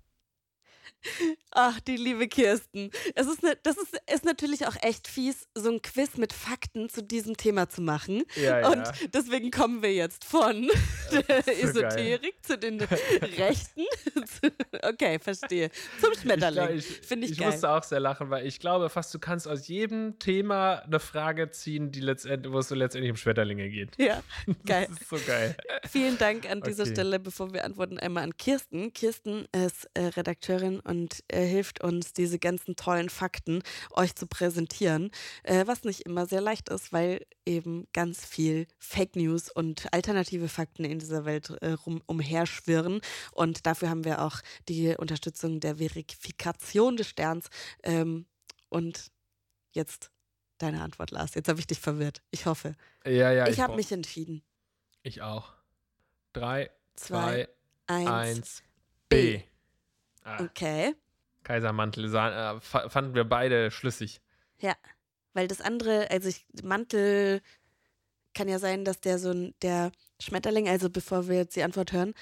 Ach, 1.52 1.80
die 1.80 1.98
liebe 1.98 2.28
Kirsten. 2.28 2.92
Es 3.16 3.28
ist 3.28 3.44
ne, 3.44 3.58
das 3.64 3.78
ist, 3.78 4.00
ist 4.14 4.26
natürlich 4.26 4.68
auch 4.68 4.76
echt 4.82 5.08
fies, 5.08 5.48
so 5.56 5.72
ein 5.72 5.82
Quiz 5.82 6.18
mit 6.18 6.34
Fakten 6.34 6.90
zu 6.90 7.02
diesem 7.02 7.38
Thema 7.38 7.70
zu 7.70 7.82
machen. 7.82 8.24
Ja, 8.36 8.60
ja. 8.60 8.70
Und 8.70 8.84
deswegen 9.14 9.52
kommen 9.52 9.82
wir 9.82 9.94
jetzt 9.94 10.26
von 10.26 10.70
der 11.12 11.44
so 11.44 11.52
Esoterik 11.52 12.36
zu 12.46 12.58
den 12.58 12.82
Rechten. 12.82 13.86
okay, 14.84 15.20
verstehe. 15.20 15.70
Zum 16.02 16.14
Schmetterling. 16.14 16.78
Ich, 16.78 16.86
Finde 16.86 17.26
ich, 17.26 17.34
ich 17.34 17.40
geil. 17.40 17.52
musste 17.52 17.70
auch 17.70 17.84
sehr 17.84 18.00
lachen, 18.00 18.30
weil 18.30 18.46
ich 18.46 18.60
glaube 18.60 18.90
fast, 18.90 19.14
du 19.14 19.20
kannst 19.20 19.48
aus 19.48 19.68
jedem 19.68 20.18
Thema 20.20 20.80
eine 20.80 21.00
Frage 21.00 21.50
ziehen, 21.52 21.92
die 21.92 22.02
letztendlich, 22.02 22.52
wo 22.52 22.60
es 22.60 22.68
so 22.70 22.76
letztendlich 22.76 23.12
um 23.12 23.18
Schmetterlinge 23.18 23.70
geht. 23.70 23.98
Ja, 23.98 24.22
geil. 24.66 24.88
Das 24.90 25.02
ist 25.02 25.10
so 25.10 25.18
geil. 25.26 25.56
Vielen 25.90 26.18
Dank 26.18 26.50
an 26.50 26.62
dieser 26.62 26.84
Okay. 26.84 26.94
Stelle, 26.94 27.20
bevor 27.20 27.54
wir 27.54 27.66
antworten, 27.66 28.00
einmal 28.00 28.24
an 28.24 28.38
Kirsten. 28.38 28.94
Kirsten 28.94 29.46
ist 29.54 29.90
äh, 29.94 30.06
Redakteurin 30.06 30.80
und 30.80 31.24
äh, 31.28 31.46
hilft 31.46 31.84
uns, 31.84 32.14
diese 32.14 32.40
ganzen 32.40 32.76
tollen 32.76 33.10
Fakten 33.10 33.62
euch 33.92 34.16
zu 34.16 34.28
präsentieren, 34.28 35.12
äh, 35.44 35.68
was 35.68 35.84
nicht 35.84 36.02
immer 36.02 36.26
sehr 36.26 36.42
leicht 36.42 36.70
ist, 36.70 36.94
weil 36.94 37.26
eben 37.46 37.88
ganz 37.94 38.26
viel 38.26 38.68
Fake 38.78 39.16
News 39.16 39.50
und 39.50 39.92
alternative 39.92 40.48
Fakten 40.48 40.86
in 40.86 41.00
dieser 41.00 41.26
Welt 41.26 41.50
äh, 41.62 41.72
rum, 41.72 42.02
umherschwirren. 42.06 43.02
Und 43.32 43.66
dafür 43.66 43.90
haben 43.90 44.06
wir 44.06 44.22
auch 44.22 44.40
die 44.70 44.96
Unterstützung 44.96 45.60
der 45.60 45.78
Verifikation 45.78 46.96
des 46.98 47.08
Sterns. 47.10 47.50
Ähm, 47.84 48.26
und 48.70 49.12
jetzt 49.72 50.12
deine 50.60 50.82
Antwort, 50.82 51.12
Lars. 51.12 51.34
Jetzt 51.36 51.48
habe 51.50 51.60
ich 51.60 51.68
dich 51.68 51.80
verwirrt. 51.80 52.22
Ich 52.32 52.46
hoffe. 52.46 52.76
Ja, 53.06 53.32
ja. 53.32 53.48
ich 53.48 53.60
habe 53.60 53.70
brauch- 53.72 53.78
mich 53.78 53.92
entschieden. 53.92 54.44
Ich 55.04 55.22
auch. 55.22 55.54
Drei, 56.34 56.70
Zwei, 56.96 57.48
zwei, 57.48 57.50
Eins. 57.88 58.10
eins, 58.10 58.64
B. 59.10 59.42
Ah, 60.24 60.44
Okay. 60.44 60.94
Kaisermantel 61.44 62.10
sah, 62.10 62.58
äh, 62.58 62.62
fa- 62.62 62.90
fanden 62.90 63.16
wir 63.16 63.24
beide 63.24 63.72
schlüssig. 63.72 64.22
Ja, 64.60 64.76
weil 65.34 65.48
das 65.48 65.62
andere, 65.62 66.12
also 66.12 66.28
ich, 66.28 66.46
Mantel 66.62 67.42
kann 68.36 68.48
ja 68.50 68.60
sein, 68.60 68.84
dass 68.86 69.00
der 69.02 69.18
so 69.18 69.32
ein, 69.32 69.56
der 69.62 69.92
Schmetterling, 70.20 70.68
also 70.68 70.90
bevor 70.90 71.28
wir 71.30 71.38
jetzt 71.38 71.56
die 71.56 71.64
Antwort 71.64 71.94
hören, 71.94 72.14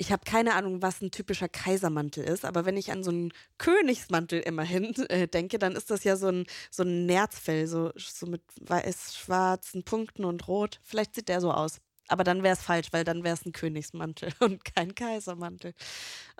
ich 0.00 0.12
habe 0.12 0.24
keine 0.24 0.54
Ahnung, 0.54 0.82
was 0.82 1.02
ein 1.02 1.10
typischer 1.10 1.48
Kaisermantel 1.48 2.24
ist, 2.24 2.44
aber 2.44 2.64
wenn 2.64 2.76
ich 2.76 2.90
an 2.92 3.04
so 3.04 3.10
einen 3.10 3.32
Königsmantel 3.58 4.40
immerhin 4.40 4.94
äh, 5.08 5.28
denke, 5.28 5.58
dann 5.58 5.76
ist 5.76 5.90
das 5.90 6.04
ja 6.04 6.16
so 6.16 6.28
ein, 6.28 6.46
so 6.70 6.82
ein 6.84 7.06
Nerzfell, 7.06 7.66
so, 7.66 7.92
so 7.96 8.26
mit 8.26 8.42
weiß-schwarzen 8.60 9.84
Punkten 9.84 10.24
und 10.24 10.48
rot. 10.48 10.80
Vielleicht 10.82 11.14
sieht 11.14 11.28
der 11.28 11.40
so 11.40 11.52
aus. 11.52 11.80
Aber 12.08 12.24
dann 12.24 12.42
wäre 12.42 12.54
es 12.54 12.62
falsch, 12.62 12.88
weil 12.92 13.04
dann 13.04 13.24
wäre 13.24 13.34
es 13.34 13.44
ein 13.46 13.52
Königsmantel 13.52 14.32
und 14.40 14.64
kein 14.64 14.94
Kaisermantel. 14.94 15.74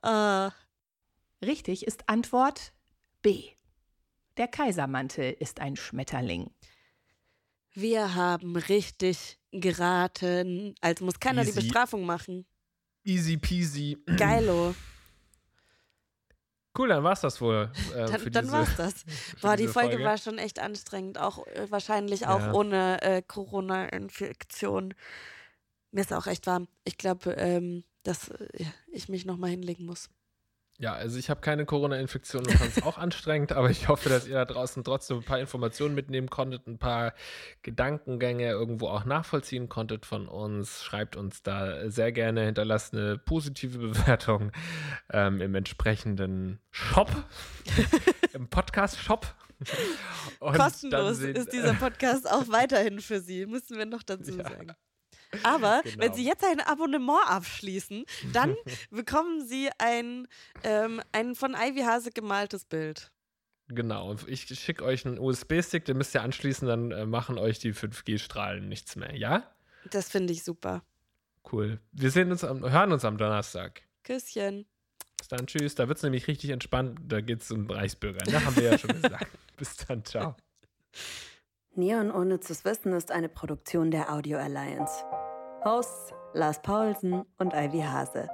Äh, 0.02 0.50
Richtig 1.44 1.86
ist 1.86 2.08
Antwort 2.08 2.72
B. 3.22 3.44
Der 4.36 4.48
Kaisermantel 4.48 5.32
ist 5.38 5.60
ein 5.60 5.76
Schmetterling. 5.76 6.50
wir 7.72 8.14
haben 8.14 8.56
richtig 8.56 9.38
geraten. 9.52 10.74
Also 10.80 11.04
muss 11.04 11.20
keiner 11.20 11.44
die 11.44 11.50
Easy. 11.50 11.60
Bestrafung 11.60 12.04
machen. 12.04 12.46
Easy 13.04 13.36
peasy. 13.36 13.96
Geilo. 14.16 14.74
Cool, 16.78 16.86
dann 16.88 17.02
war's 17.02 17.20
das 17.20 17.40
wohl. 17.40 17.70
Äh, 17.96 18.06
Dann, 18.06 18.20
für 18.20 18.30
dann 18.30 18.44
diese, 18.44 18.56
war's 18.56 18.76
das. 18.76 19.04
Boah, 19.42 19.56
die 19.56 19.62
diese 19.64 19.72
Folge, 19.72 20.04
war 20.04 20.16
schon 20.18 20.38
echt 20.38 20.60
anstrengend. 20.60 21.18
Auch 21.18 21.44
äh, 21.48 21.68
wahrscheinlich 21.68 22.28
auch 22.28 22.38
Ja. 22.38 22.52
ohne 22.52 23.02
äh, 23.02 23.22
Corona-Infektion. 23.22 24.94
Mir 25.90 26.00
ist 26.00 26.12
auch 26.12 26.28
echt 26.28 26.46
warm. 26.46 26.68
Ich 26.84 26.96
glaube, 26.96 27.32
ähm, 27.32 27.82
dass 28.04 28.28
äh, 28.28 28.46
ich 28.86 29.08
mich 29.08 29.24
nochmal 29.24 29.50
hinlegen 29.50 29.84
muss. 29.84 30.10
Ja, 30.82 30.94
also 30.94 31.18
ich 31.18 31.28
habe 31.28 31.42
keine 31.42 31.66
Corona-Infektion 31.66 32.46
und 32.46 32.52
fand 32.54 32.74
es 32.74 32.82
auch 32.82 32.96
anstrengend, 32.96 33.52
aber 33.52 33.68
ich 33.68 33.88
hoffe, 33.88 34.08
dass 34.08 34.26
ihr 34.26 34.34
da 34.36 34.46
draußen 34.46 34.82
trotzdem 34.82 35.18
ein 35.18 35.22
paar 35.24 35.38
Informationen 35.38 35.94
mitnehmen 35.94 36.30
konntet, 36.30 36.66
ein 36.66 36.78
paar 36.78 37.12
Gedankengänge 37.60 38.48
irgendwo 38.48 38.88
auch 38.88 39.04
nachvollziehen 39.04 39.68
konntet 39.68 40.06
von 40.06 40.26
uns. 40.26 40.82
Schreibt 40.82 41.16
uns 41.16 41.42
da 41.42 41.90
sehr 41.90 42.12
gerne, 42.12 42.46
hinterlasst 42.46 42.94
eine 42.94 43.18
positive 43.18 43.76
Bewertung 43.78 44.52
ähm, 45.12 45.42
im 45.42 45.54
entsprechenden 45.54 46.60
Shop, 46.70 47.10
im 48.32 48.48
Podcast-Shop. 48.48 49.26
Kostenlos 50.40 51.18
sehen- 51.18 51.36
ist 51.36 51.52
dieser 51.52 51.74
Podcast 51.74 52.26
auch 52.30 52.48
weiterhin 52.48 53.00
für 53.00 53.20
Sie, 53.20 53.44
müssen 53.44 53.76
wir 53.76 53.84
noch 53.84 54.02
dazu 54.02 54.30
Ja. 54.38 54.44
sagen. 54.44 54.72
Aber 55.42 55.80
Genau. 55.84 55.98
wenn 55.98 56.14
Sie 56.14 56.24
jetzt 56.24 56.44
ein 56.44 56.60
Abonnement 56.60 57.26
abschließen, 57.26 58.04
dann 58.32 58.56
bekommen 58.90 59.46
Sie 59.46 59.70
ein, 59.78 60.26
ähm, 60.64 61.00
ein 61.12 61.34
von 61.34 61.54
Ivy 61.54 61.82
Hase 61.82 62.10
gemaltes 62.10 62.64
Bild. 62.64 63.10
Genau, 63.68 64.16
ich 64.26 64.46
schicke 64.58 64.84
euch 64.84 65.06
einen 65.06 65.18
USB-Stick, 65.20 65.84
den 65.84 65.96
müsst 65.96 66.12
ihr 66.14 66.22
anschließen, 66.22 66.66
dann 66.66 66.90
äh, 66.90 67.06
machen 67.06 67.38
euch 67.38 67.60
die 67.60 67.72
5G-Strahlen 67.72 68.68
nichts 68.68 68.96
mehr, 68.96 69.14
ja? 69.16 69.44
Das 69.90 70.10
finde 70.10 70.32
ich 70.32 70.42
super. 70.42 70.82
Cool. 71.50 71.78
Wir 71.92 72.10
sehen 72.10 72.32
uns 72.32 72.42
am, 72.42 72.68
hören 72.68 72.92
uns 72.92 73.04
am 73.04 73.16
Donnerstag. 73.16 73.82
Küsschen. 74.02 74.66
Bis 75.18 75.28
dann, 75.28 75.46
tschüss. 75.46 75.74
Da 75.76 75.86
wird 75.86 75.98
es 75.98 76.02
nämlich 76.02 76.26
richtig 76.26 76.50
entspannt. 76.50 76.98
Da 77.06 77.20
geht 77.20 77.42
es 77.42 77.50
um 77.50 77.70
Reichsbürger. 77.70 78.28
Ne? 78.30 78.44
Haben 78.44 78.56
wir 78.56 78.64
ja 78.64 78.78
schon 78.78 78.90
gesagt. 79.02 79.30
Bis 79.56 79.76
dann, 79.76 80.04
ciao. 80.04 80.34
Neon 81.76 82.10
Unnützes 82.10 82.64
Wissen 82.64 82.92
ist 82.92 83.12
eine 83.12 83.28
Produktion 83.28 83.92
der 83.92 84.12
Audio 84.12 84.38
Alliance. 84.38 85.04
Hosts 85.64 86.12
Lars 86.34 86.60
Paulsen 86.62 87.24
und 87.38 87.54
Ivy 87.54 87.82
Hase. 87.82 88.28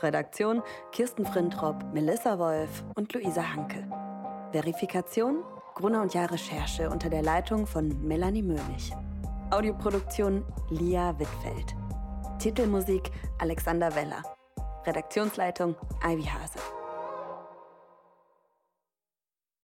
Redaktion 0.00 0.64
Kirsten 0.90 1.24
Frintrop, 1.24 1.84
Melissa 1.94 2.40
Wolf 2.40 2.82
und 2.96 3.12
Luisa 3.14 3.54
Hanke. 3.54 3.88
Verifikation 4.50 5.44
Gruner 5.76 6.02
und 6.02 6.12
Jahr 6.12 6.32
Recherche 6.32 6.90
unter 6.90 7.08
der 7.08 7.22
Leitung 7.22 7.68
von 7.68 7.88
Melanie 8.02 8.42
Möhlich. 8.42 8.92
Audioproduktion 9.52 10.44
Lia 10.70 11.16
Wittfeld. 11.20 11.76
Titelmusik 12.40 13.12
Alexander 13.38 13.94
Weller. 13.94 14.24
Redaktionsleitung 14.84 15.76
Ivy 16.04 16.24
Hase. 16.24 16.58